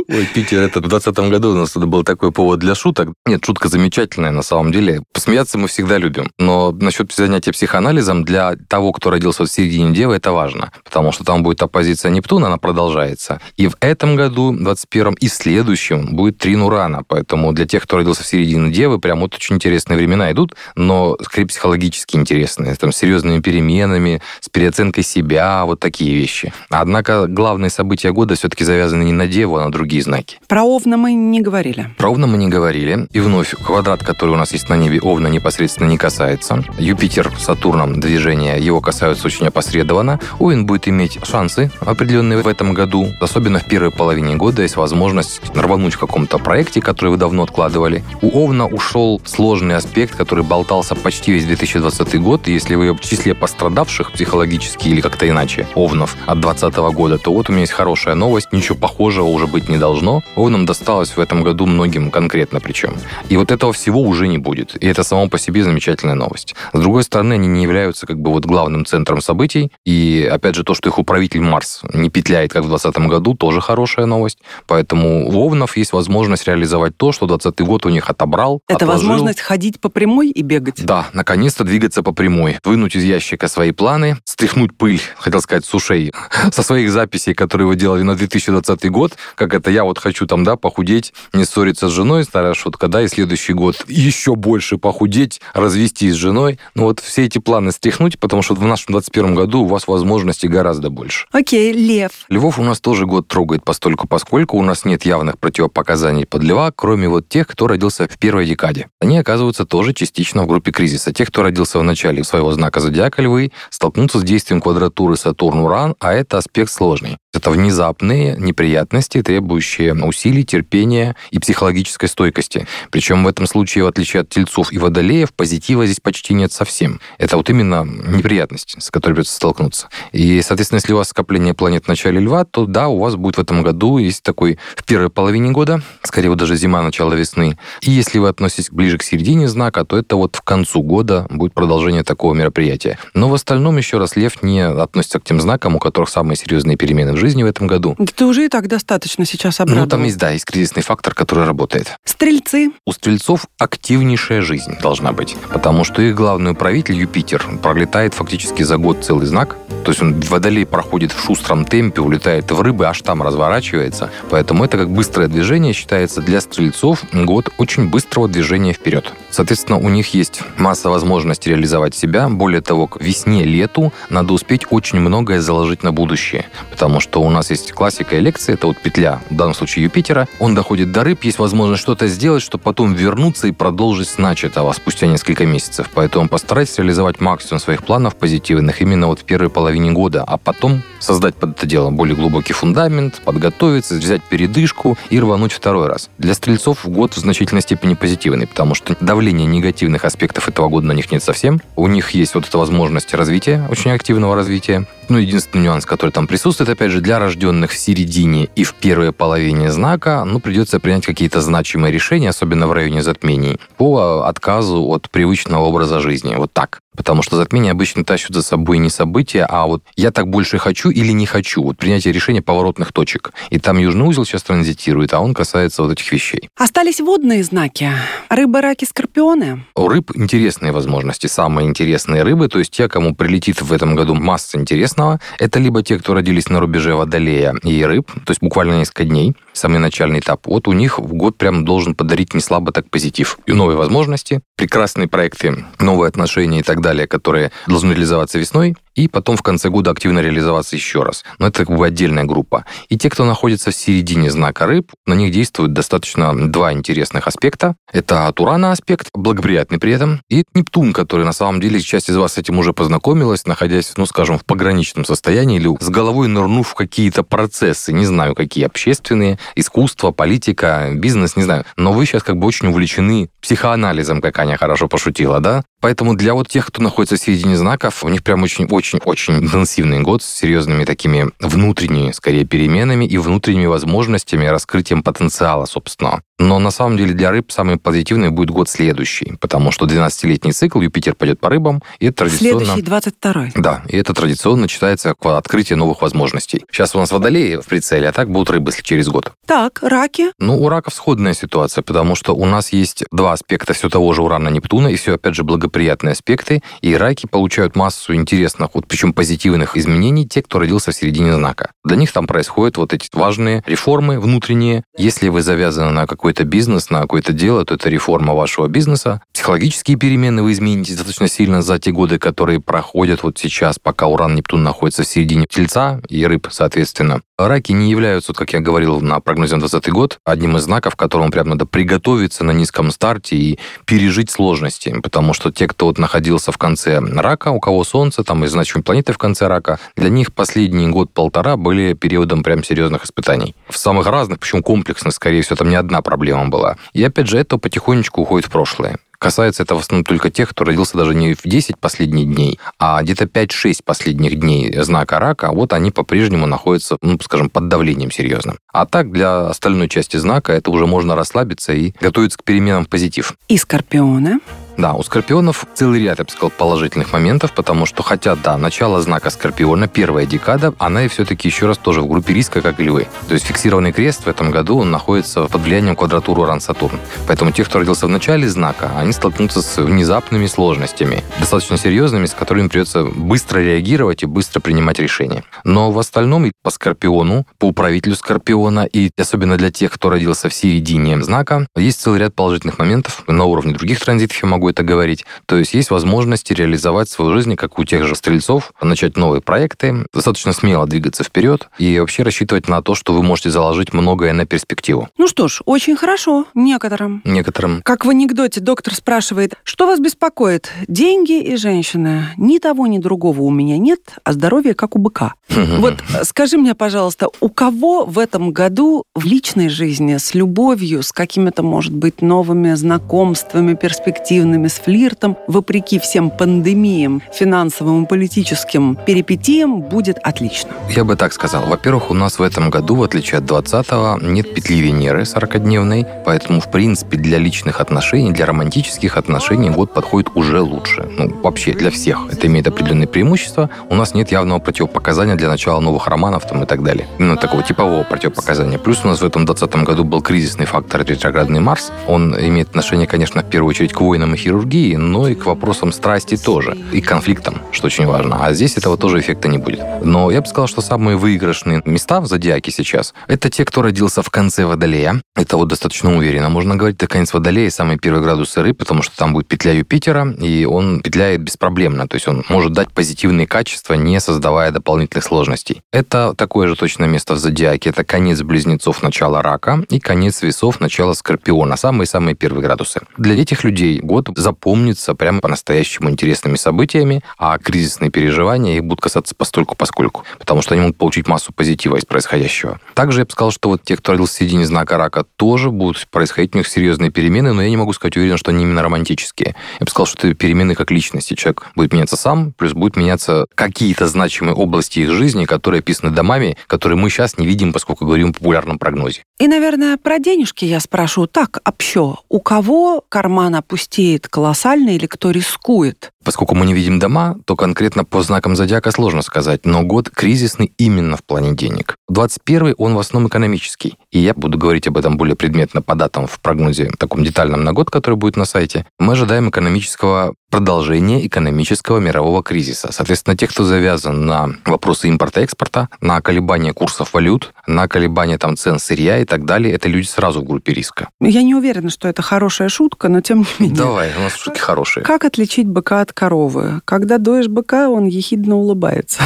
Ой, 0.07 0.27
Питер, 0.33 0.61
это 0.61 0.79
в 0.79 0.87
2020 0.87 1.31
году 1.31 1.51
у 1.51 1.55
нас 1.55 1.71
это 1.75 1.85
был 1.85 2.03
такой 2.03 2.31
повод 2.31 2.59
для 2.59 2.75
шуток. 2.75 3.09
Нет, 3.25 3.43
шутка 3.45 3.67
замечательная 3.69 4.31
на 4.31 4.41
самом 4.41 4.71
деле. 4.71 5.01
Посмеяться 5.13 5.57
мы 5.57 5.67
всегда 5.67 5.97
любим. 5.97 6.31
Но 6.37 6.71
насчет 6.71 7.11
занятия 7.11 7.51
психоанализом 7.51 8.23
для 8.23 8.55
того, 8.67 8.91
кто 8.91 9.09
родился 9.09 9.43
в 9.43 9.47
середине 9.47 9.93
Девы, 9.93 10.15
это 10.15 10.31
важно. 10.31 10.71
Потому 10.83 11.11
что 11.11 11.23
там 11.23 11.43
будет 11.43 11.61
оппозиция 11.61 12.11
Нептуна, 12.11 12.47
она 12.47 12.57
продолжается. 12.57 13.41
И 13.57 13.67
в 13.67 13.75
этом 13.79 14.15
году, 14.15 14.53
21-м, 14.53 15.13
и 15.15 15.27
следующем 15.27 16.15
будет 16.15 16.37
трин 16.37 16.61
Урана. 16.61 17.03
Поэтому 17.07 17.53
для 17.53 17.65
тех, 17.65 17.83
кто 17.83 17.97
родился 17.97 18.23
в 18.23 18.27
середине 18.27 18.71
Девы, 18.71 18.99
прям 18.99 19.21
вот 19.21 19.35
очень 19.35 19.55
интересные 19.55 19.97
времена 19.97 20.31
идут, 20.31 20.55
но 20.75 21.17
скорее 21.21 21.47
психологически 21.47 22.15
интересные. 22.15 22.75
Там, 22.75 22.91
с 22.91 22.97
серьезными 22.97 23.39
переменами, 23.39 24.21
с 24.39 24.49
переоценкой 24.49 25.03
себя, 25.03 25.65
вот 25.65 25.79
такие 25.79 26.15
вещи. 26.15 26.53
Однако 26.69 27.27
главные 27.27 27.69
события 27.69 28.11
года 28.11 28.35
все-таки 28.35 28.63
завязаны 28.63 29.03
не 29.03 29.13
на 29.13 29.27
Деву, 29.31 29.55
а 29.55 29.63
на 29.63 29.71
другие 29.71 30.03
знаки. 30.03 30.39
Про 30.49 30.63
Овна 30.63 30.97
мы 30.97 31.13
не 31.13 31.39
говорили. 31.39 31.87
Про 31.97 32.09
Овна 32.09 32.27
мы 32.27 32.37
не 32.37 32.49
говорили. 32.49 33.07
И 33.13 33.21
вновь 33.21 33.55
квадрат, 33.55 34.03
который 34.03 34.31
у 34.31 34.35
нас 34.35 34.51
есть 34.51 34.67
на 34.67 34.75
небе, 34.75 34.99
Овна 34.99 35.27
непосредственно 35.27 35.87
не 35.87 35.97
касается. 35.97 36.65
Юпитер 36.77 37.31
Сатурном 37.39 38.01
движения 38.01 38.57
его 38.57 38.81
касаются 38.81 39.27
очень 39.27 39.47
опосредованно. 39.47 40.19
Овен 40.39 40.65
будет 40.65 40.89
иметь 40.89 41.17
шансы 41.23 41.71
определенные 41.79 42.41
в 42.41 42.47
этом 42.47 42.73
году. 42.73 43.07
Особенно 43.21 43.59
в 43.59 43.65
первой 43.65 43.91
половине 43.91 44.35
года 44.35 44.63
есть 44.63 44.75
возможность 44.75 45.41
рвануть 45.55 45.93
в 45.93 45.99
каком-то 45.99 46.37
проекте, 46.37 46.81
который 46.81 47.11
вы 47.11 47.17
давно 47.17 47.43
откладывали. 47.43 48.03
У 48.21 48.37
Овна 48.37 48.67
ушел 48.67 49.21
сложный 49.23 49.77
аспект, 49.77 50.13
который 50.13 50.43
болтался 50.43 50.93
почти 50.93 51.31
весь 51.31 51.45
2020 51.45 52.19
год. 52.19 52.49
И 52.49 52.51
если 52.51 52.75
вы 52.75 52.93
в 52.93 52.99
числе 52.99 53.33
пострадавших 53.33 54.11
психологически 54.11 54.89
или 54.89 54.99
как-то 54.99 55.29
иначе 55.29 55.67
Овнов 55.73 56.17
от 56.25 56.41
2020 56.41 56.93
года, 56.93 57.17
то 57.17 57.31
вот 57.31 57.47
у 57.47 57.53
меня 57.53 57.61
есть 57.61 57.71
хорошая 57.71 58.15
новость. 58.15 58.51
Ничего 58.51 58.77
похожего 58.77 59.20
уже 59.23 59.47
быть 59.47 59.69
не 59.69 59.77
должно. 59.77 60.23
Овнам 60.35 60.65
досталось 60.65 61.11
в 61.11 61.19
этом 61.19 61.43
году 61.43 61.65
многим 61.65 62.11
конкретно 62.11 62.59
причем. 62.59 62.95
И 63.29 63.37
вот 63.37 63.51
этого 63.51 63.73
всего 63.73 64.01
уже 64.01 64.27
не 64.27 64.37
будет. 64.37 64.81
И 64.81 64.87
это 64.87 65.03
само 65.03 65.27
по 65.27 65.37
себе 65.37 65.63
замечательная 65.63 66.15
новость. 66.15 66.55
С 66.73 66.79
другой 66.79 67.03
стороны, 67.03 67.33
они 67.33 67.47
не 67.47 67.63
являются 67.63 68.05
как 68.05 68.19
бы 68.19 68.31
вот 68.31 68.45
главным 68.45 68.85
центром 68.85 69.21
событий. 69.21 69.71
И 69.85 70.27
опять 70.31 70.55
же, 70.55 70.63
то, 70.63 70.73
что 70.73 70.89
их 70.89 70.99
управитель 70.99 71.41
Марс 71.41 71.81
не 71.93 72.09
петляет, 72.09 72.51
как 72.51 72.63
в 72.63 72.67
2020 72.67 73.09
году, 73.09 73.33
тоже 73.33 73.61
хорошая 73.61 74.05
новость. 74.05 74.39
Поэтому 74.67 75.29
у 75.29 75.45
Овнов 75.45 75.77
есть 75.77 75.93
возможность 75.93 76.47
реализовать 76.47 76.97
то, 76.97 77.11
что 77.11 77.27
2020 77.27 77.67
год 77.67 77.85
у 77.85 77.89
них 77.89 78.09
отобрал. 78.09 78.61
Это 78.67 78.85
отложил. 78.85 79.09
возможность 79.09 79.41
ходить 79.41 79.79
по 79.79 79.89
прямой 79.89 80.29
и 80.29 80.41
бегать. 80.41 80.85
Да, 80.85 81.07
наконец-то 81.13 81.63
двигаться 81.63 82.03
по 82.03 82.11
прямой. 82.11 82.57
Вынуть 82.63 82.95
из 82.95 83.03
ящика 83.03 83.47
свои 83.47 83.71
планы, 83.71 84.17
стряхнуть 84.25 84.75
пыль, 84.77 85.01
хотел 85.17 85.41
сказать, 85.41 85.65
с 85.65 85.73
ушей, 85.73 86.11
со 86.51 86.63
своих 86.63 86.91
записей, 86.91 87.33
которые 87.33 87.67
вы 87.67 87.75
делали 87.75 88.03
на 88.03 88.15
2020 88.15 88.89
год, 88.89 89.10
как 89.35 89.53
это 89.53 89.71
я 89.71 89.83
вот 89.83 89.97
хочу 89.97 90.25
там, 90.25 90.43
да, 90.43 90.55
похудеть, 90.55 91.13
не 91.33 91.45
ссориться 91.45 91.89
с 91.89 91.91
женой, 91.91 92.23
старая 92.23 92.53
шутка, 92.53 92.87
да, 92.87 93.01
и 93.01 93.07
следующий 93.07 93.53
год 93.53 93.83
еще 93.87 94.35
больше 94.35 94.77
похудеть, 94.77 95.41
развестись 95.53 96.13
с 96.13 96.17
женой. 96.17 96.59
Ну 96.75 96.83
вот 96.83 96.99
все 96.99 97.25
эти 97.25 97.39
планы 97.39 97.71
стряхнуть, 97.71 98.19
потому 98.19 98.41
что 98.41 98.55
в 98.55 98.63
нашем 98.63 98.93
21 98.93 99.35
году 99.35 99.61
у 99.61 99.65
вас 99.65 99.87
возможностей 99.87 100.47
гораздо 100.47 100.89
больше. 100.89 101.25
Окей, 101.31 101.73
лев. 101.73 102.11
Львов 102.29 102.59
у 102.59 102.63
нас 102.63 102.79
тоже 102.79 103.05
год 103.05 103.27
трогает 103.27 103.63
постольку, 103.63 104.07
поскольку 104.07 104.57
у 104.57 104.61
нас 104.61 104.85
нет 104.85 105.05
явных 105.05 105.39
противопоказаний 105.39 106.25
под 106.25 106.43
льва, 106.43 106.71
кроме 106.75 107.09
вот 107.09 107.27
тех, 107.29 107.47
кто 107.47 107.67
родился 107.67 108.07
в 108.07 108.17
первой 108.17 108.45
декаде. 108.45 108.87
Они 108.99 109.17
оказываются 109.17 109.65
тоже 109.65 109.93
частично 109.93 110.43
в 110.43 110.47
группе 110.47 110.71
кризиса. 110.71 111.13
Те, 111.13 111.25
кто 111.25 111.43
родился 111.43 111.79
в 111.79 111.83
начале 111.83 112.23
своего 112.23 112.51
знака 112.51 112.79
зодиака 112.79 113.21
львы, 113.21 113.51
столкнутся 113.69 114.19
с 114.19 114.23
действием 114.23 114.61
квадратуры 114.61 115.15
Сатурн-Уран, 115.15 115.95
а 115.99 116.13
это 116.13 116.37
аспект 116.37 116.71
сложный. 116.71 117.17
Это 117.33 117.49
внезапные 117.49 118.35
неприятности, 118.37 119.00
требующие 119.07 119.93
усилий, 119.93 120.43
терпения 120.43 121.15
и 121.31 121.39
психологической 121.39 122.09
стойкости. 122.09 122.67
Причем 122.89 123.23
в 123.23 123.27
этом 123.27 123.47
случае, 123.47 123.85
в 123.85 123.87
отличие 123.87 124.21
от 124.21 124.29
тельцов 124.29 124.71
и 124.73 124.77
водолеев, 124.77 125.33
позитива 125.33 125.85
здесь 125.85 125.99
почти 125.99 126.33
нет 126.33 126.51
совсем. 126.51 126.99
Это 127.17 127.37
вот 127.37 127.49
именно 127.49 127.83
неприятности, 127.85 128.79
с 128.79 128.91
которыми 128.91 129.15
придется 129.15 129.35
столкнуться. 129.35 129.87
И, 130.11 130.41
соответственно, 130.41 130.77
если 130.77 130.93
у 130.93 130.97
вас 130.97 131.09
скопление 131.09 131.53
планет 131.53 131.85
в 131.85 131.87
начале 131.87 132.19
льва, 132.19 132.45
то 132.45 132.65
да, 132.65 132.87
у 132.87 132.99
вас 132.99 133.15
будет 133.15 133.37
в 133.37 133.41
этом 133.41 133.63
году 133.63 133.97
есть 133.97 134.23
такой 134.23 134.57
в 134.75 134.83
первой 134.83 135.09
половине 135.09 135.51
года, 135.51 135.81
скорее 136.03 136.29
вот 136.29 136.37
даже 136.37 136.55
зима, 136.55 136.81
начало 136.81 137.13
весны. 137.13 137.57
И 137.81 137.91
если 137.91 138.19
вы 138.19 138.29
относитесь 138.29 138.69
ближе 138.69 138.97
к 138.97 139.03
середине 139.03 139.47
знака, 139.47 139.85
то 139.85 139.97
это 139.97 140.15
вот 140.15 140.35
в 140.35 140.41
концу 140.41 140.81
года 140.81 141.27
будет 141.29 141.53
продолжение 141.53 142.03
такого 142.03 142.33
мероприятия. 142.33 142.97
Но 143.13 143.29
в 143.29 143.33
остальном, 143.33 143.77
еще 143.77 143.97
раз, 143.97 144.15
лев 144.15 144.43
не 144.43 144.61
относится 144.61 145.19
к 145.19 145.23
тем 145.23 145.39
знакам, 145.39 145.75
у 145.75 145.79
которых 145.79 146.09
самые 146.09 146.35
серьезные 146.35 146.77
перемены 146.77 147.13
в 147.13 147.17
жизни 147.17 147.43
в 147.43 147.47
этом 147.47 147.67
году. 147.67 147.95
Да 147.97 148.11
ты 148.15 148.25
уже 148.25 148.45
и 148.45 148.49
так 148.49 148.67
достаточно 148.67 148.90
сейчас 149.25 149.59
обрадовал. 149.59 149.85
Ну, 149.85 149.89
там 149.89 150.03
есть, 150.03 150.17
да, 150.17 150.31
есть 150.31 150.45
кризисный 150.45 150.83
фактор, 150.83 151.13
который 151.13 151.45
работает. 151.45 151.95
Стрельцы. 152.05 152.71
У 152.85 152.91
стрельцов 152.91 153.45
активнейшая 153.57 154.41
жизнь 154.41 154.77
должна 154.81 155.13
быть, 155.13 155.35
потому 155.51 155.83
что 155.83 156.01
их 156.01 156.15
главный 156.15 156.51
управитель 156.51 156.95
Юпитер 156.95 157.45
пролетает 157.61 158.13
фактически 158.13 158.63
за 158.63 158.77
год 158.77 159.03
целый 159.03 159.27
знак, 159.27 159.57
то 159.83 159.91
есть 159.91 160.01
он 160.01 160.19
водолей 160.21 160.65
проходит 160.65 161.11
в 161.11 161.23
шустром 161.23 161.65
темпе, 161.65 162.01
улетает 162.01 162.51
в 162.51 162.61
рыбы, 162.61 162.85
аж 162.85 163.01
там 163.01 163.23
разворачивается, 163.23 164.11
поэтому 164.29 164.63
это 164.63 164.77
как 164.77 164.89
быстрое 164.89 165.27
движение 165.27 165.73
считается 165.73 166.21
для 166.21 166.41
стрельцов 166.41 167.03
год 167.13 167.49
очень 167.57 167.89
быстрого 167.89 168.27
движения 168.27 168.73
вперед. 168.73 169.11
Соответственно, 169.31 169.77
у 169.79 169.89
них 169.89 170.13
есть 170.13 170.41
масса 170.57 170.89
возможностей 170.89 171.49
реализовать 171.49 171.95
себя, 171.95 172.29
более 172.29 172.61
того, 172.61 172.87
к 172.87 173.01
весне-лету 173.01 173.91
надо 174.09 174.33
успеть 174.33 174.63
очень 174.69 174.99
многое 174.99 175.41
заложить 175.41 175.83
на 175.83 175.91
будущее, 175.91 176.45
потому 176.69 176.99
что 176.99 177.21
у 177.21 177.29
нас 177.29 177.49
есть 177.49 177.71
классика 177.71 178.17
и 178.17 178.19
лекция, 178.19 178.53
это 178.53 178.67
вот 178.67 178.77
петля, 178.81 179.21
в 179.29 179.35
данном 179.35 179.53
случае 179.53 179.83
Юпитера, 179.83 180.27
он 180.39 180.55
доходит 180.55 180.91
до 180.91 181.03
рыб, 181.03 181.23
есть 181.23 181.39
возможность 181.39 181.81
что-то 181.81 182.07
сделать, 182.07 182.43
чтобы 182.43 182.63
потом 182.63 182.93
вернуться 182.93 183.47
и 183.47 183.51
продолжить 183.51 184.09
с 184.09 184.17
начатого 184.17 184.71
спустя 184.73 185.07
несколько 185.07 185.45
месяцев. 185.45 185.89
Поэтому 185.93 186.27
постарайтесь 186.27 186.77
реализовать 186.77 187.19
максимум 187.19 187.59
своих 187.59 187.83
планов 187.83 188.15
позитивных 188.15 188.81
именно 188.81 189.07
вот 189.07 189.19
в 189.19 189.23
первой 189.23 189.49
половине 189.49 189.91
года, 189.91 190.23
а 190.25 190.37
потом 190.37 190.81
создать 190.99 191.35
под 191.35 191.51
это 191.51 191.65
дело 191.65 191.89
более 191.89 192.15
глубокий 192.15 192.53
фундамент, 192.53 193.21
подготовиться, 193.23 193.95
взять 193.95 194.23
передышку 194.23 194.97
и 195.09 195.19
рвануть 195.19 195.51
второй 195.53 195.87
раз. 195.87 196.09
Для 196.17 196.33
стрельцов 196.33 196.87
год 196.87 197.13
в 197.13 197.17
значительной 197.17 197.61
степени 197.61 197.93
позитивный, 197.93 198.47
потому 198.47 198.75
что 198.75 198.95
давления 198.99 199.45
негативных 199.45 200.05
аспектов 200.05 200.47
этого 200.47 200.69
года 200.69 200.87
на 200.87 200.93
них 200.93 201.11
нет 201.11 201.23
совсем. 201.23 201.61
У 201.75 201.87
них 201.87 202.11
есть 202.11 202.35
вот 202.35 202.47
эта 202.47 202.57
возможность 202.57 203.13
развития, 203.13 203.67
очень 203.69 203.91
активного 203.91 204.35
развития. 204.35 204.87
Ну, 205.09 205.17
единственный 205.17 205.63
нюанс, 205.63 205.85
который 205.85 206.11
там 206.11 206.27
присутствует, 206.27 206.69
опять 206.69 206.91
же, 206.91 207.01
для 207.01 207.19
рожденных 207.19 207.71
в 207.71 207.77
середине 207.77 208.47
и 208.55 208.60
в 208.63 208.73
первой 208.73 209.11
половине 209.11 209.71
знака, 209.71 210.23
ну, 210.25 210.39
придется 210.39 210.79
принять 210.79 211.05
какие-то 211.05 211.41
значимые 211.41 211.91
решения, 211.91 212.29
особенно 212.29 212.67
в 212.67 212.73
районе 212.73 213.03
затмений, 213.03 213.59
по 213.77 214.25
отказу 214.27 214.83
от 214.87 215.09
привычного 215.09 215.63
образа 215.63 215.99
жизни. 215.99 216.35
Вот 216.35 216.51
так. 216.53 216.79
Потому 216.95 217.23
что 217.23 217.37
затмения 217.37 217.71
обычно 217.71 218.03
тащат 218.03 218.33
за 218.33 218.41
собой 218.41 218.77
не 218.77 218.89
события, 218.89 219.45
а 219.49 219.65
вот 219.65 219.83
я 219.95 220.11
так 220.11 220.27
больше 220.27 220.57
хочу 220.57 220.89
или 220.89 221.11
не 221.11 221.25
хочу. 221.25 221.63
Вот 221.63 221.77
принятие 221.77 222.13
решения 222.13 222.41
поворотных 222.41 222.91
точек. 222.91 223.31
И 223.49 223.59
там 223.59 223.77
южный 223.77 224.07
узел 224.07 224.25
сейчас 224.25 224.43
транзитирует, 224.43 225.13
а 225.13 225.19
он 225.21 225.33
касается 225.33 225.83
вот 225.83 225.93
этих 225.93 226.11
вещей. 226.11 226.49
Остались 226.57 226.99
водные 226.99 227.43
знаки. 227.43 227.89
Рыба, 228.29 228.61
раки, 228.61 228.85
скорпионы. 228.85 229.65
У 229.75 229.87
рыб 229.87 230.11
интересные 230.15 230.71
возможности, 230.71 231.27
самые 231.27 231.67
интересные 231.67 232.23
рыбы, 232.23 232.49
то 232.49 232.59
есть 232.59 232.71
те, 232.71 232.89
кому 232.89 233.15
прилетит 233.15 233.61
в 233.61 233.71
этом 233.71 233.95
году 233.95 234.13
масса 234.15 234.57
интересного, 234.57 235.19
это 235.39 235.59
либо 235.59 235.83
те, 235.83 235.97
кто 235.97 236.13
родились 236.13 236.49
на 236.49 236.59
рубеже 236.59 236.95
водолея 236.95 237.53
и 237.63 237.83
рыб, 237.83 238.11
то 238.25 238.31
есть 238.31 238.41
буквально 238.41 238.79
несколько 238.79 239.05
дней, 239.05 239.35
самый 239.53 239.79
начальный 239.79 240.19
этап. 240.19 240.47
Вот 240.47 240.67
у 240.67 240.73
них 240.73 240.99
в 240.99 241.13
год 241.13 241.37
прям 241.37 241.65
должен 241.65 241.95
подарить 241.95 242.33
не 242.33 242.41
слабо 242.41 242.71
так 242.71 242.89
позитив. 242.89 243.37
И 243.45 243.53
новые 243.53 243.77
возможности, 243.77 244.41
прекрасные 244.55 245.07
проекты, 245.07 245.65
новые 245.79 246.09
отношения 246.09 246.59
и 246.59 246.63
так 246.63 246.81
далее, 246.81 247.07
которые 247.07 247.51
должны 247.67 247.93
реализоваться 247.93 248.39
весной, 248.39 248.75
и 248.95 249.07
потом 249.07 249.37
в 249.37 249.41
конце 249.41 249.69
года 249.69 249.91
активно 249.91 250.19
реализоваться 250.19 250.75
еще 250.75 251.03
раз. 251.03 251.23
Но 251.39 251.47
это 251.47 251.65
как 251.65 251.77
бы 251.77 251.85
отдельная 251.85 252.25
группа. 252.25 252.65
И 252.89 252.97
те, 252.97 253.09
кто 253.09 253.25
находится 253.25 253.71
в 253.71 253.75
середине 253.75 254.31
знака 254.31 254.65
рыб, 254.65 254.91
на 255.05 255.13
них 255.13 255.31
действуют 255.31 255.73
достаточно 255.73 256.33
два 256.49 256.73
интересных 256.73 257.27
аспекта. 257.27 257.75
Это 257.91 258.33
Урана 258.37 258.71
аспект, 258.71 259.09
благоприятный 259.13 259.79
при 259.79 259.93
этом, 259.93 260.21
и 260.29 260.43
Нептун, 260.53 260.93
который 260.93 261.25
на 261.25 261.33
самом 261.33 261.61
деле 261.61 261.79
часть 261.79 262.09
из 262.09 262.17
вас 262.17 262.33
с 262.33 262.37
этим 262.37 262.57
уже 262.57 262.73
познакомилась, 262.73 263.45
находясь, 263.45 263.93
ну, 263.97 264.05
скажем, 264.05 264.39
в 264.39 264.45
пограничном 264.45 265.05
состоянии 265.05 265.57
или 265.57 265.69
с 265.79 265.89
головой 265.89 266.27
нырнув 266.27 266.69
в 266.69 266.73
какие-то 266.73 267.23
процессы, 267.23 267.93
не 267.93 268.05
знаю, 268.05 268.35
какие 268.35 268.65
общественные, 268.65 269.37
искусство, 269.55 270.11
политика, 270.11 270.89
бизнес, 270.93 271.35
не 271.35 271.43
знаю. 271.43 271.65
Но 271.77 271.93
вы 271.93 272.05
сейчас 272.05 272.23
как 272.23 272.37
бы 272.37 272.47
очень 272.47 272.69
увлечены 272.69 273.29
психоанализом, 273.41 274.21
как 274.21 274.39
Аня 274.39 274.57
хорошо 274.57 274.87
пошутила, 274.87 275.39
да? 275.39 275.63
Поэтому 275.81 276.15
для 276.15 276.33
вот 276.35 276.47
тех, 276.47 276.67
кто 276.67 276.81
находится 276.81 277.15
в 277.15 277.19
середине 277.19 277.57
знаков, 277.57 278.03
у 278.03 278.09
них 278.09 278.23
прям 278.23 278.43
очень-очень-очень 278.43 279.39
интенсивный 279.39 279.99
год 279.99 280.21
с 280.21 280.31
серьезными 280.31 280.85
такими 280.85 281.31
внутренними, 281.39 282.11
скорее, 282.11 282.45
переменами 282.45 283.05
и 283.05 283.17
внутренними 283.17 283.65
возможностями, 283.65 284.45
раскрытием 284.45 285.01
потенциала 285.01 285.65
собственного. 285.65 286.21
Но 286.41 286.57
на 286.57 286.71
самом 286.71 286.97
деле 286.97 287.13
для 287.13 287.29
рыб 287.29 287.51
самый 287.51 287.77
позитивный 287.77 288.29
будет 288.29 288.49
год 288.49 288.67
следующий, 288.67 289.35
потому 289.39 289.71
что 289.71 289.85
12-летний 289.85 290.53
цикл 290.53 290.81
Юпитер 290.81 291.13
пойдет 291.13 291.39
по 291.39 291.49
рыбам, 291.49 291.83
и 291.99 292.07
это 292.07 292.25
традиционно... 292.25 292.65
Следующий 292.65 292.81
22-й. 292.81 293.51
Да, 293.61 293.83
и 293.87 293.95
это 293.95 294.15
традиционно 294.15 294.67
читается 294.67 295.13
к 295.13 295.37
открытию 295.37 295.77
новых 295.77 296.01
возможностей. 296.01 296.65
Сейчас 296.71 296.95
у 296.95 296.99
нас 296.99 297.11
водолеи 297.11 297.57
в 297.57 297.65
прицеле, 297.67 298.09
а 298.09 298.11
так 298.11 298.31
будут 298.31 298.49
рыбы 298.49 298.71
через 298.81 299.07
год. 299.07 299.33
Так, 299.45 299.83
раки? 299.83 300.31
Ну, 300.39 300.59
у 300.59 300.67
раков 300.67 300.95
сходная 300.95 301.35
ситуация, 301.35 301.83
потому 301.83 302.15
что 302.15 302.33
у 302.33 302.45
нас 302.45 302.73
есть 302.73 303.03
два 303.11 303.33
аспекта 303.33 303.73
все 303.73 303.89
того 303.89 304.11
же 304.13 304.23
Урана 304.23 304.49
Нептуна, 304.49 304.87
и 304.87 304.95
все, 304.95 305.15
опять 305.15 305.35
же, 305.35 305.43
благоприятные 305.43 306.13
аспекты, 306.13 306.63
и 306.81 306.95
раки 306.95 307.27
получают 307.27 307.75
массу 307.75 308.15
интересных, 308.15 308.71
вот 308.73 308.87
причем 308.87 309.13
позитивных 309.13 309.77
изменений, 309.77 310.27
те, 310.27 310.41
кто 310.41 310.57
родился 310.57 310.91
в 310.91 310.95
середине 310.95 311.35
знака. 311.35 311.71
Для 311.83 311.97
них 311.97 312.11
там 312.11 312.25
происходят 312.25 312.77
вот 312.77 312.93
эти 312.93 313.09
важные 313.13 313.61
реформы 313.67 314.19
внутренние. 314.19 314.83
Если 314.97 315.29
вы 315.29 315.43
завязаны 315.43 315.91
на 315.91 316.07
какой-то 316.31 316.49
бизнес, 316.49 316.89
на 316.89 317.01
какое-то 317.01 317.33
дело, 317.33 317.65
то 317.65 317.75
это 317.75 317.89
реформа 317.89 318.33
вашего 318.33 318.67
бизнеса. 318.67 319.21
Психологические 319.33 319.97
перемены 319.97 320.43
вы 320.43 320.53
измените 320.53 320.93
достаточно 320.93 321.27
сильно 321.27 321.61
за 321.61 321.77
те 321.77 321.91
годы, 321.91 322.19
которые 322.19 322.61
проходят 322.61 323.23
вот 323.23 323.37
сейчас, 323.37 323.79
пока 323.79 324.07
Уран 324.07 324.35
Нептун 324.35 324.63
находится 324.63 325.03
в 325.03 325.07
середине 325.07 325.45
Тельца 325.49 325.99
и 326.07 326.25
Рыб, 326.25 326.47
соответственно. 326.49 327.21
Раки 327.37 327.71
не 327.71 327.89
являются, 327.89 328.33
как 328.33 328.53
я 328.53 328.59
говорил 328.59 329.01
на 329.01 329.19
прогнозе 329.19 329.55
на 329.55 329.61
2020 329.61 329.93
год, 329.93 330.19
одним 330.23 330.57
из 330.57 330.63
знаков, 330.63 330.95
которому 330.95 331.31
прям 331.31 331.49
надо 331.49 331.65
приготовиться 331.65 332.43
на 332.43 332.51
низком 332.51 332.91
старте 332.91 333.35
и 333.35 333.59
пережить 333.85 334.29
сложности, 334.29 334.95
потому 335.01 335.33
что 335.33 335.51
те, 335.51 335.67
кто 335.67 335.87
вот 335.87 335.97
находился 335.97 336.51
в 336.51 336.57
конце 336.57 336.99
рака, 336.99 337.49
у 337.49 337.59
кого 337.59 337.83
Солнце, 337.83 338.23
там 338.23 338.45
и 338.45 338.47
значимые 338.47 338.83
планеты 338.83 339.13
в 339.13 339.17
конце 339.17 339.47
рака, 339.47 339.79
для 339.95 340.09
них 340.09 340.33
последний 340.33 340.87
год-полтора 340.87 341.57
были 341.57 341.93
периодом 341.93 342.43
прям 342.43 342.63
серьезных 342.63 343.05
испытаний. 343.05 343.55
В 343.67 343.77
самых 343.77 344.05
разных, 344.07 344.39
причем 344.39 344.61
комплексных, 344.61 345.13
скорее 345.13 345.41
всего, 345.41 345.55
там 345.55 345.69
не 345.69 345.75
одна 345.75 346.01
проблема 346.01 346.20
была. 346.49 346.77
И 346.93 347.03
опять 347.03 347.27
же, 347.27 347.37
это 347.37 347.57
потихонечку 347.57 348.21
уходит 348.21 348.47
в 348.47 348.51
прошлое. 348.51 348.97
Касается 349.21 349.61
это 349.61 349.75
в 349.75 349.77
основном 349.77 350.03
только 350.03 350.31
тех, 350.31 350.49
кто 350.49 350.63
родился 350.63 350.97
даже 350.97 351.13
не 351.13 351.35
в 351.35 351.43
10 351.43 351.77
последних 351.77 352.25
дней, 352.25 352.59
а 352.79 353.03
где-то 353.03 353.25
5-6 353.25 353.81
последних 353.85 354.39
дней 354.39 354.75
знака 354.81 355.19
рака, 355.19 355.51
вот 355.51 355.73
они 355.73 355.91
по-прежнему 355.91 356.47
находятся, 356.47 356.97
ну, 357.03 357.19
скажем, 357.21 357.51
под 357.51 357.67
давлением 357.67 358.09
серьезным. 358.09 358.57
А 358.73 358.87
так, 358.87 359.11
для 359.11 359.49
остальной 359.49 359.89
части 359.89 360.17
знака 360.17 360.53
это 360.53 360.71
уже 360.71 360.87
можно 360.87 361.15
расслабиться 361.15 361.71
и 361.71 361.93
готовиться 362.01 362.39
к 362.39 362.43
переменам 362.43 362.85
в 362.85 362.89
позитив. 362.89 363.35
И 363.47 363.57
скорпионы? 363.57 364.39
Да, 364.77 364.93
у 364.93 365.03
скорпионов 365.03 365.65
целый 365.75 366.01
ряд, 366.01 366.19
я 366.19 366.25
бы 366.25 366.31
сказал, 366.31 366.49
положительных 366.49 367.13
моментов, 367.13 367.51
потому 367.51 367.85
что, 367.85 368.01
хотя, 368.03 368.35
да, 368.35 368.57
начало 368.57 369.01
знака 369.01 369.29
скорпиона, 369.29 369.87
первая 369.87 370.25
декада, 370.25 370.73
она 370.79 371.05
и 371.05 371.07
все-таки 371.07 371.47
еще 371.49 371.67
раз 371.67 371.77
тоже 371.77 372.01
в 372.01 372.07
группе 372.07 372.33
риска, 372.33 372.61
как 372.61 372.79
и 372.79 372.83
львы. 372.83 373.07
То 373.27 373.33
есть 373.33 373.45
фиксированный 373.45 373.91
крест 373.91 374.25
в 374.25 374.27
этом 374.27 374.49
году, 374.49 374.79
он 374.79 374.89
находится 374.89 375.43
под 375.43 375.61
влиянием 375.61 375.95
квадратуры 375.95 376.41
Уран-Сатурн. 376.41 376.99
Поэтому 377.27 377.51
те, 377.51 377.63
кто 377.63 377.79
родился 377.79 378.07
в 378.07 378.09
начале 378.09 378.49
знака, 378.49 378.91
они 378.97 379.10
столкнутся 379.11 379.61
с 379.61 379.77
внезапными 379.77 380.47
сложностями, 380.47 381.23
достаточно 381.39 381.77
серьезными, 381.77 382.25
с 382.25 382.33
которыми 382.33 382.67
придется 382.67 383.03
быстро 383.03 383.59
реагировать 383.59 384.23
и 384.23 384.25
быстро 384.25 384.59
принимать 384.59 384.99
решения. 384.99 385.43
Но 385.63 385.91
в 385.91 385.99
остальном 385.99 386.45
и 386.45 386.51
по 386.61 386.69
скорпиону, 386.69 387.45
по 387.57 387.65
управителю 387.65 388.15
скорпиона, 388.15 388.85
и 388.85 389.11
особенно 389.17 389.57
для 389.57 389.71
тех, 389.71 389.91
кто 389.91 390.09
родился 390.09 390.49
в 390.49 390.53
середине 390.53 391.21
знака, 391.21 391.67
есть 391.75 392.01
целый 392.01 392.19
ряд 392.19 392.35
положительных 392.35 392.79
моментов 392.79 393.23
на 393.27 393.45
уровне 393.45 393.73
других 393.73 393.99
транзитов, 393.99 394.41
я 394.41 394.49
могу 394.49 394.69
это 394.69 394.83
говорить. 394.83 395.25
То 395.45 395.57
есть 395.57 395.73
есть 395.73 395.91
возможности 395.91 396.53
реализовать 396.53 397.09
свою 397.09 397.33
жизнь, 397.33 397.55
как 397.55 397.79
у 397.79 397.83
тех 397.83 398.05
же 398.05 398.15
стрельцов, 398.15 398.71
начать 398.81 399.17
новые 399.17 399.41
проекты, 399.41 400.05
достаточно 400.13 400.53
смело 400.53 400.87
двигаться 400.87 401.23
вперед 401.23 401.69
и 401.77 401.99
вообще 401.99 402.23
рассчитывать 402.23 402.67
на 402.67 402.81
то, 402.81 402.95
что 402.95 403.13
вы 403.13 403.23
можете 403.23 403.49
заложить 403.49 403.93
многое 403.93 404.33
на 404.33 404.45
перспективу. 404.45 405.09
Ну 405.17 405.27
что 405.27 405.47
ж, 405.47 405.61
очень 405.65 405.95
хорошо 405.95 406.45
некоторым. 406.53 407.21
Некоторым. 407.25 407.81
Как 407.83 408.05
в 408.05 408.09
анекдоте 408.09 408.59
доктор 408.59 408.93
спрашивает, 409.01 409.55
что 409.63 409.87
вас 409.87 409.99
беспокоит? 409.99 410.71
Деньги 410.87 411.41
и 411.41 411.55
женщины. 411.55 412.27
Ни 412.37 412.59
того, 412.59 412.85
ни 412.85 412.99
другого 412.99 413.41
у 413.41 413.49
меня 413.49 413.79
нет, 413.79 414.01
а 414.23 414.33
здоровье 414.33 414.75
как 414.75 414.95
у 414.95 414.99
быка. 414.99 415.33
Вот 415.49 415.95
скажи 416.23 416.57
мне, 416.57 416.75
пожалуйста, 416.75 417.27
у 417.39 417.49
кого 417.49 418.05
в 418.05 418.19
этом 418.19 418.51
году 418.51 419.03
в 419.15 419.25
личной 419.25 419.69
жизни 419.69 420.17
с 420.17 420.35
любовью, 420.35 421.01
с 421.01 421.11
какими-то, 421.11 421.63
может 421.63 421.93
быть, 421.93 422.21
новыми 422.21 422.73
знакомствами, 422.75 423.73
перспективными, 423.73 424.67
с 424.67 424.75
флиртом, 424.75 425.35
вопреки 425.47 425.97
всем 425.99 426.29
пандемиям, 426.29 427.23
финансовым 427.33 428.03
и 428.03 428.07
политическим 428.07 428.95
перипетиям, 429.05 429.81
будет 429.81 430.19
отлично. 430.19 430.69
Я 430.95 431.03
бы 431.03 431.15
так 431.15 431.33
сказал. 431.33 431.65
Во-первых, 431.65 432.11
у 432.11 432.13
нас 432.13 432.37
в 432.37 432.43
этом 432.43 432.69
году, 432.69 432.95
в 432.95 433.03
отличие 433.03 433.39
от 433.39 433.45
20-го, 433.45 434.25
нет 434.25 434.53
петли 434.53 434.75
Венеры 434.75 435.23
40-дневной, 435.23 436.05
поэтому, 436.23 436.61
в 436.61 436.69
принципе, 436.69 437.17
для 437.17 437.39
личных 437.39 437.81
отношений, 437.81 438.31
для 438.31 438.45
романтических 438.45 438.90
отношений 439.17 439.69
год 439.69 439.93
подходит 439.93 440.31
уже 440.35 440.61
лучше. 440.61 441.07
Ну, 441.17 441.29
вообще, 441.41 441.73
для 441.73 441.91
всех. 441.91 442.19
Это 442.31 442.47
имеет 442.47 442.67
определенные 442.67 443.07
преимущества. 443.07 443.69
У 443.89 443.95
нас 443.95 444.13
нет 444.13 444.31
явного 444.31 444.59
противопоказания 444.59 445.35
для 445.35 445.49
начала 445.49 445.79
новых 445.79 446.07
романов 446.07 446.47
там, 446.47 446.63
и 446.63 446.65
так 446.65 446.83
далее. 446.83 447.07
Именно 447.19 447.37
такого 447.37 447.63
типового 447.63 448.03
противопоказания. 448.03 448.77
Плюс 448.77 449.01
у 449.03 449.07
нас 449.07 449.21
в 449.21 449.25
этом 449.25 449.45
20 449.45 449.75
году 449.83 450.03
был 450.03 450.21
кризисный 450.21 450.65
фактор 450.65 451.03
ретроградный 451.05 451.59
Марс. 451.59 451.91
Он 452.07 452.35
имеет 452.35 452.69
отношение, 452.69 453.07
конечно, 453.07 453.41
в 453.41 453.49
первую 453.49 453.69
очередь 453.69 453.93
к 453.93 454.01
войнам 454.01 454.33
и 454.33 454.37
хирургии, 454.37 454.95
но 454.95 455.27
и 455.27 455.35
к 455.35 455.45
вопросам 455.45 455.91
страсти 455.91 456.37
тоже. 456.37 456.77
И 456.91 457.01
к 457.01 457.07
конфликтам, 457.07 457.61
что 457.71 457.87
очень 457.87 458.05
важно. 458.05 458.45
А 458.45 458.53
здесь 458.53 458.77
этого 458.77 458.97
тоже 458.97 459.19
эффекта 459.19 459.47
не 459.47 459.57
будет. 459.57 459.81
Но 460.03 460.31
я 460.31 460.41
бы 460.41 460.47
сказал, 460.47 460.67
что 460.67 460.81
самые 460.81 461.17
выигрышные 461.17 461.81
места 461.85 462.21
в 462.21 462.27
зодиаке 462.27 462.71
сейчас— 462.71 463.13
это 463.27 463.49
те, 463.49 463.65
кто 463.65 463.81
родился 463.81 464.21
в 464.21 464.29
конце 464.29 464.65
Водолея. 464.65 465.21
Это 465.35 465.57
вот 465.57 465.69
достаточно 465.69 466.15
уверенно. 466.17 466.49
Можно 466.49 466.75
говорить, 466.75 466.97
это 466.97 467.07
конец 467.07 467.33
Водолея, 467.33 467.69
самый 467.69 467.97
первый 467.97 468.21
градус 468.21 468.57
рыб, 468.57 468.70
потому 468.73 469.01
что 469.01 469.15
там 469.15 469.33
будет 469.33 469.47
петля 469.47 469.73
Юпитера, 469.73 470.31
и 470.31 470.65
он 470.65 471.01
петляет 471.01 471.41
беспроблемно. 471.41 472.07
То 472.07 472.15
есть 472.15 472.27
он 472.27 472.43
может 472.49 472.73
дать 472.73 472.91
позитивные 472.91 473.47
качества, 473.47 473.93
не 473.93 474.19
создавая 474.19 474.71
дополнительных 474.71 475.23
сложностей. 475.23 475.81
Это 475.91 476.33
такое 476.35 476.67
же 476.67 476.75
точное 476.75 477.07
место 477.07 477.33
в 477.33 477.37
зодиаке. 477.37 477.89
Это 477.89 478.03
конец 478.03 478.41
близнецов, 478.41 479.03
начало 479.03 479.41
рака, 479.41 479.83
и 479.89 479.99
конец 479.99 480.41
весов, 480.41 480.79
начало 480.79 481.13
скорпиона. 481.13 481.75
Самые-самые 481.75 482.35
первые 482.35 482.63
градусы. 482.63 483.01
Для 483.17 483.35
этих 483.35 483.63
людей 483.63 483.99
год 483.99 484.29
запомнится 484.35 485.15
прямо 485.15 485.41
по-настоящему 485.41 486.09
интересными 486.09 486.55
событиями, 486.55 487.21
а 487.37 487.57
кризисные 487.57 488.11
переживания 488.11 488.77
их 488.77 488.83
будут 488.83 489.01
касаться 489.01 489.35
постольку 489.35 489.75
поскольку, 489.75 490.23
потому 490.37 490.61
что 490.61 490.73
они 490.73 490.81
могут 490.81 490.97
получить 490.97 491.27
массу 491.27 491.53
позитива 491.53 491.97
из 491.97 492.05
происходящего. 492.05 492.79
Также 492.93 493.21
я 493.21 493.25
бы 493.25 493.31
сказал, 493.31 493.51
что 493.51 493.69
вот 493.69 493.83
те, 493.83 493.97
кто 493.97 494.11
родился 494.11 494.35
в 494.35 494.37
середине 494.37 494.65
знака 494.65 494.97
рака, 494.97 495.25
тоже 495.35 495.71
будут 495.71 496.07
происходить 496.09 496.53
у 496.55 496.57
них 496.57 496.67
серьезные 496.67 497.11
перемены, 497.11 497.53
но 497.53 497.61
я 497.61 497.69
не 497.69 497.77
могу 497.77 497.93
сказать 497.93 498.17
уверен, 498.17 498.37
что 498.37 498.51
они 498.51 498.60
именно 498.61 498.81
романтические. 498.81 499.55
Я 499.79 499.85
бы 499.85 499.89
сказал, 499.89 500.05
что 500.05 500.27
это 500.27 500.35
перемены 500.35 500.75
как 500.75 500.91
личности. 500.91 501.33
Человек 501.33 501.67
будет 501.75 501.93
меняться 501.93 502.15
сам, 502.15 502.53
плюс 502.53 502.73
будут 502.73 502.95
меняться 502.95 503.45
какие-то 503.55 504.07
значимые 504.07 504.55
области 504.55 504.99
их 504.99 505.11
жизни, 505.11 505.45
которые 505.45 505.79
описаны 505.79 506.11
домами, 506.11 506.57
которые 506.67 506.97
мы 506.97 507.09
сейчас 507.09 507.37
не 507.37 507.45
видим, 507.47 507.73
поскольку 507.73 508.05
говорим 508.05 508.29
о 508.29 508.33
популярном 508.33 508.79
прогнозе. 508.79 509.23
И, 509.39 509.47
наверное, 509.47 509.97
про 509.97 510.19
денежки 510.19 510.65
я 510.65 510.79
спрошу 510.79 511.27
так, 511.27 511.59
общо. 511.65 512.17
У 512.29 512.39
кого 512.39 513.03
карман 513.09 513.55
опустеет 513.55 514.27
колоссально 514.27 514.91
или 514.91 515.05
кто 515.05 515.31
рискует? 515.31 516.10
Поскольку 516.23 516.55
мы 516.55 516.65
не 516.65 516.73
видим 516.73 516.99
дома, 516.99 517.37
то 517.45 517.55
конкретно 517.55 518.03
по 518.03 518.21
знакам 518.21 518.55
зодиака 518.55 518.91
сложно 518.91 519.21
сказать, 519.21 519.65
но 519.65 519.83
год 519.83 520.09
кризисный 520.09 520.73
именно 520.77 521.17
в 521.17 521.23
плане 521.23 521.55
денег. 521.55 521.95
21 522.09 522.75
он 522.77 522.95
в 522.95 522.99
основном 522.99 523.29
экономический, 523.29 523.95
и 524.11 524.19
я 524.19 524.33
буду 524.33 524.57
говорить 524.57 524.87
об 524.87 524.97
этом 524.97 525.17
более 525.17 525.35
предметно 525.35 525.81
по 525.81 525.95
датам 525.95 526.27
в 526.27 526.39
прогнозе 526.39 526.91
таком 526.97 527.23
детальном 527.23 527.63
на 527.63 527.73
год, 527.73 527.89
который 527.89 528.15
будет 528.15 528.37
на 528.37 528.45
сайте. 528.45 528.85
Мы 528.99 529.13
ожидаем 529.13 529.49
экономического 529.49 530.35
продолжения 530.51 531.25
экономического 531.25 531.99
мирового 531.99 532.43
кризиса. 532.43 532.91
Соответственно, 532.91 533.35
те, 533.35 533.47
кто 533.47 533.63
завязан 533.63 534.25
на 534.25 534.49
вопросы 534.65 535.07
импорта-экспорта, 535.07 535.87
на 536.01 536.21
колебания 536.21 536.73
курсов 536.73 537.13
валют, 537.13 537.53
на 537.65 537.87
колебания 537.87 538.37
там 538.37 538.57
цен 538.57 538.77
сырья 538.77 539.19
и 539.19 539.25
так 539.25 539.45
далее, 539.45 539.73
это 539.73 539.87
люди 539.87 540.05
сразу 540.05 540.41
в 540.41 540.43
группе 540.43 540.73
риска. 540.73 541.09
Я 541.21 541.41
не 541.41 541.55
уверена, 541.55 541.89
что 541.89 542.07
это 542.07 542.21
хорошая 542.21 542.69
шутка, 542.69 543.07
но 543.07 543.21
тем 543.21 543.39
не 543.39 543.45
менее. 543.59 543.77
Давай, 543.77 544.11
у 544.17 544.19
нас 544.19 544.35
шутки 544.35 544.59
хорошие. 544.59 545.03
Как 545.03 545.23
отличить 545.25 545.67
быка 545.67 546.01
от 546.01 546.11
коровы? 546.11 546.81
Когда 546.85 547.17
доешь 547.17 547.47
быка, 547.47 547.89
он 547.89 548.05
ехидно 548.05 548.57
улыбается. 548.57 549.23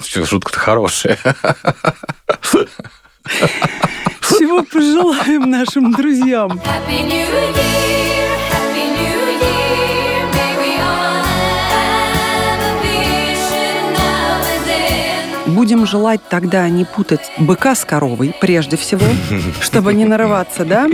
Шутка-то 0.00 0.58
хорошая. 0.58 1.18
Всего 4.20 4.62
пожелаем 4.62 5.50
нашим 5.50 5.92
друзьям. 5.92 6.52
Happy 6.52 7.02
New 7.02 7.26
Year, 7.26 8.05
Будем 15.66 15.84
желать 15.84 16.20
тогда 16.28 16.68
не 16.68 16.84
путать 16.84 17.32
быка 17.38 17.74
с 17.74 17.84
коровой, 17.84 18.32
прежде 18.40 18.76
всего, 18.76 19.04
чтобы 19.60 19.94
не 19.94 20.04
нарываться, 20.04 20.64
да? 20.64 20.86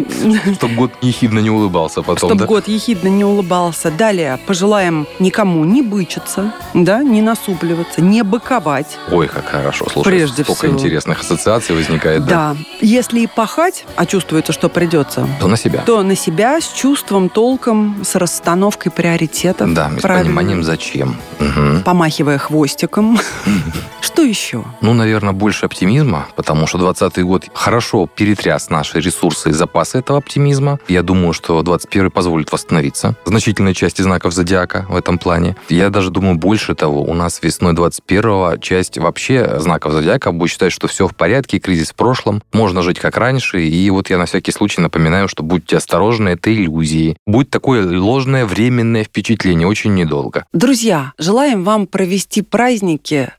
Чтоб 0.55 0.73
год 0.73 0.93
ехидно 1.03 1.41
не 1.41 1.51
улыбался 1.51 2.01
потом, 2.01 2.31
Чтобы 2.31 2.37
да? 2.37 2.47
год 2.47 2.69
ехидно 2.69 3.09
не 3.09 3.23
улыбался. 3.23 3.91
Далее 3.91 4.39
пожелаем 4.47 5.07
никому 5.19 5.63
не 5.67 5.83
бычиться, 5.83 6.55
да, 6.73 7.03
не 7.03 7.21
насупливаться, 7.21 8.01
не 8.01 8.23
быковать. 8.25 8.97
Ой, 9.11 9.29
как 9.29 9.45
хорошо. 9.47 9.85
Слушай, 9.93 10.09
Прежде 10.09 10.43
столько 10.43 10.61
всего. 10.69 10.73
интересных 10.73 11.21
ассоциаций 11.21 11.77
возникает, 11.77 12.25
да? 12.25 12.55
Да. 12.55 12.57
Если 12.81 13.21
и 13.21 13.27
пахать, 13.27 13.85
а 13.97 14.07
чувствуется, 14.07 14.55
что 14.55 14.71
придется, 14.71 15.29
То 15.39 15.49
на 15.49 15.59
себя. 15.59 15.83
то 15.85 16.03
на 16.03 16.17
себя 16.17 16.59
с 16.63 16.73
чувством, 16.73 17.29
толком, 17.29 18.03
с 18.07 18.15
расстановкой 18.15 18.91
приоритетов. 18.91 19.75
Да, 19.75 19.91
с 19.99 20.01
пониманием, 20.01 20.63
зачем. 20.65 21.19
Мгм. 21.41 21.83
Помахивая 21.83 22.39
хвостиком. 22.39 23.21
Что 24.01 24.23
еще? 24.23 24.62
Ну, 24.81 24.95
наверное, 24.95 25.33
больше 25.33 25.67
оптимизма, 25.67 26.27
потому 26.37 26.67
что 26.67 26.79
2020 26.79 27.25
год 27.25 27.45
хорошо 27.55 28.07
перетряс 28.07 28.71
наши 28.71 29.01
ресурсы 29.01 29.51
и 29.51 29.53
запасы 29.53 29.99
этого 29.99 30.19
оптимизма. 30.19 30.79
Я 30.89 31.03
думаю, 31.03 31.33
что 31.33 31.63
21 31.63 32.11
позволит 32.11 32.53
восстановиться 32.53 33.17
значительной 33.25 33.75
части 33.75 34.03
знаков 34.03 34.33
зодиака 34.33 34.87
в 34.89 34.97
этом 34.97 35.19
плане. 35.19 35.57
Я 35.69 35.91
даже 35.91 36.11
думаю, 36.11 36.37
больше 36.37 36.75
того, 36.75 37.03
у 37.03 37.15
нас 37.15 37.41
весной 37.43 37.73
21 37.73 38.61
часть 38.61 38.99
вообще 38.99 39.59
знаков 39.61 39.93
зодиака 39.93 40.33
будет 40.33 40.51
считать, 40.51 40.73
что 40.73 40.89
все 40.89 41.07
в 41.07 41.15
порядке, 41.15 41.59
кризис 41.59 41.91
в 41.91 41.95
прошлом, 41.95 42.43
можно 42.53 42.83
жить 42.83 42.99
как 42.99 43.17
раньше. 43.17 43.63
И 43.63 43.91
вот 43.91 44.11
я 44.11 44.19
на 44.19 44.27
всякий 44.27 44.53
случай 44.53 44.81
напоминаю, 44.81 45.29
что 45.29 45.43
будьте 45.43 45.77
осторожны, 45.77 46.31
это 46.31 46.53
иллюзии. 46.53 47.17
Будет 47.27 47.51
такое 47.51 47.87
ложное 47.99 48.47
временное 48.47 49.05
впечатление, 49.05 49.67
очень 49.67 49.95
недолго. 49.95 50.45
Друзья, 50.53 51.13
желаем 51.19 51.65
вам 51.65 51.87
провести 51.87 52.43
праздники 52.43 53.31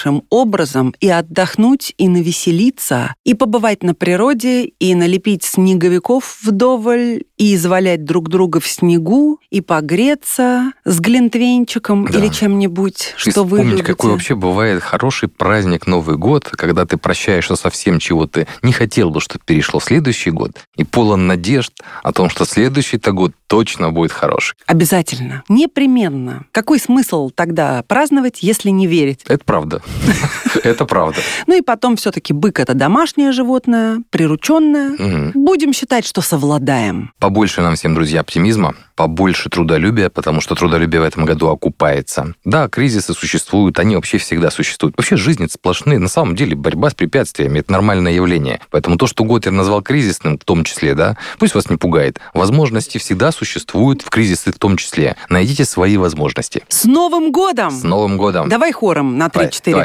чудеснейшим 0.00 0.22
образом 0.30 0.94
и 1.00 1.08
отдохнуть, 1.08 1.94
и 1.98 2.08
навеселиться, 2.08 3.14
и 3.24 3.34
побывать 3.34 3.82
на 3.82 3.94
природе, 3.94 4.64
и 4.64 4.94
налепить 4.94 5.44
снеговиков 5.44 6.38
вдоволь, 6.42 7.24
и 7.36 7.54
извалять 7.54 8.04
друг 8.04 8.28
друга 8.28 8.60
в 8.60 8.66
снегу, 8.66 9.38
и 9.50 9.60
погреться 9.60 10.72
с 10.84 11.00
глинтвейнчиком 11.00 12.06
Да. 12.06 12.18
или 12.18 12.28
чем-нибудь, 12.28 13.14
что 13.16 13.44
вы 13.44 13.58
вспомнить, 13.58 13.70
любите. 13.78 13.84
какой 13.86 14.10
вообще 14.12 14.34
бывает 14.34 14.82
хороший 14.82 15.28
праздник 15.28 15.86
Новый 15.86 16.16
год, 16.16 16.48
когда 16.50 16.84
ты 16.86 16.96
прощаешься 16.96 17.56
со 17.56 17.70
всем, 17.70 17.98
чего 17.98 18.26
ты 18.26 18.46
не 18.62 18.72
хотел 18.72 19.10
бы, 19.10 19.20
чтобы 19.20 19.44
перешло 19.44 19.80
в 19.80 19.84
следующий 19.84 20.30
год, 20.30 20.52
и 20.76 20.84
полон 20.84 21.26
надежд 21.26 21.72
о 22.02 22.12
том, 22.12 22.28
что 22.30 22.44
следующий-то 22.44 23.12
год 23.12 23.32
точно 23.46 23.90
будет 23.90 24.12
хороший. 24.12 24.54
Обязательно. 24.66 25.42
Непременно. 25.48 26.44
Какой 26.52 26.78
смысл 26.78 27.30
тогда 27.30 27.82
праздновать, 27.88 28.42
если 28.42 28.70
не 28.70 28.86
верить? 28.86 29.20
Это 29.26 29.44
правда. 29.44 29.82
Это 30.64 30.84
правда. 30.84 31.20
Ну 31.46 31.56
и 31.56 31.60
потом 31.62 31.96
все-таки 31.96 32.32
бык 32.32 32.60
это 32.60 32.74
домашнее 32.74 33.32
животное, 33.32 34.02
прирученное. 34.10 35.32
Будем 35.34 35.72
считать, 35.72 36.06
что 36.06 36.20
совладаем. 36.20 37.12
Побольше 37.18 37.60
нам 37.62 37.76
всем, 37.76 37.94
друзья, 37.94 38.20
оптимизма, 38.20 38.74
побольше 38.96 39.48
трудолюбия, 39.48 40.10
потому 40.10 40.40
что 40.40 40.54
трудолюбие 40.54 41.00
в 41.00 41.04
этом 41.04 41.24
году 41.24 41.48
окупается. 41.48 42.34
Да, 42.44 42.68
кризисы 42.68 43.14
существуют, 43.14 43.78
они 43.78 43.96
вообще 43.96 44.18
всегда 44.18 44.50
существуют. 44.50 44.96
Вообще 44.96 45.16
жизнь 45.16 45.44
это 45.44 45.54
сплошные. 45.54 45.98
На 45.98 46.08
самом 46.08 46.36
деле 46.36 46.56
борьба 46.56 46.90
с 46.90 46.94
препятствиями– 46.94 47.58
это 47.60 47.72
нормальное 47.72 48.12
явление. 48.12 48.60
Поэтому 48.70 48.96
то, 48.96 49.06
что 49.06 49.24
Готер 49.24 49.52
назвал 49.52 49.82
кризисным, 49.82 50.38
в 50.38 50.44
том 50.44 50.64
числе, 50.64 50.94
да, 50.94 51.16
пусть 51.38 51.54
вас 51.54 51.70
не 51.70 51.76
пугает. 51.76 52.20
Возможности 52.34 52.98
всегда 52.98 53.32
существуют 53.32 54.02
в 54.02 54.10
кризисы 54.10 54.52
в 54.52 54.58
том 54.58 54.76
числе. 54.76 55.16
Найдите 55.28 55.64
свои 55.64 55.96
возможности. 55.96 56.62
С 56.68 56.84
Новым 56.84 57.32
годом! 57.32 57.70
С 57.70 57.82
Новым 57.82 58.16
годом! 58.16 58.48
Давай 58.48 58.72
хором 58.72 59.16
на 59.16 59.28
Давай, 59.28 59.48
3-4. 59.48 59.79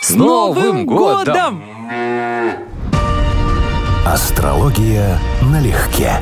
С 0.00 0.10
Новым 0.10 0.86
годом! 0.86 1.62
Астрология 4.06 5.18
налегке. 5.42 6.12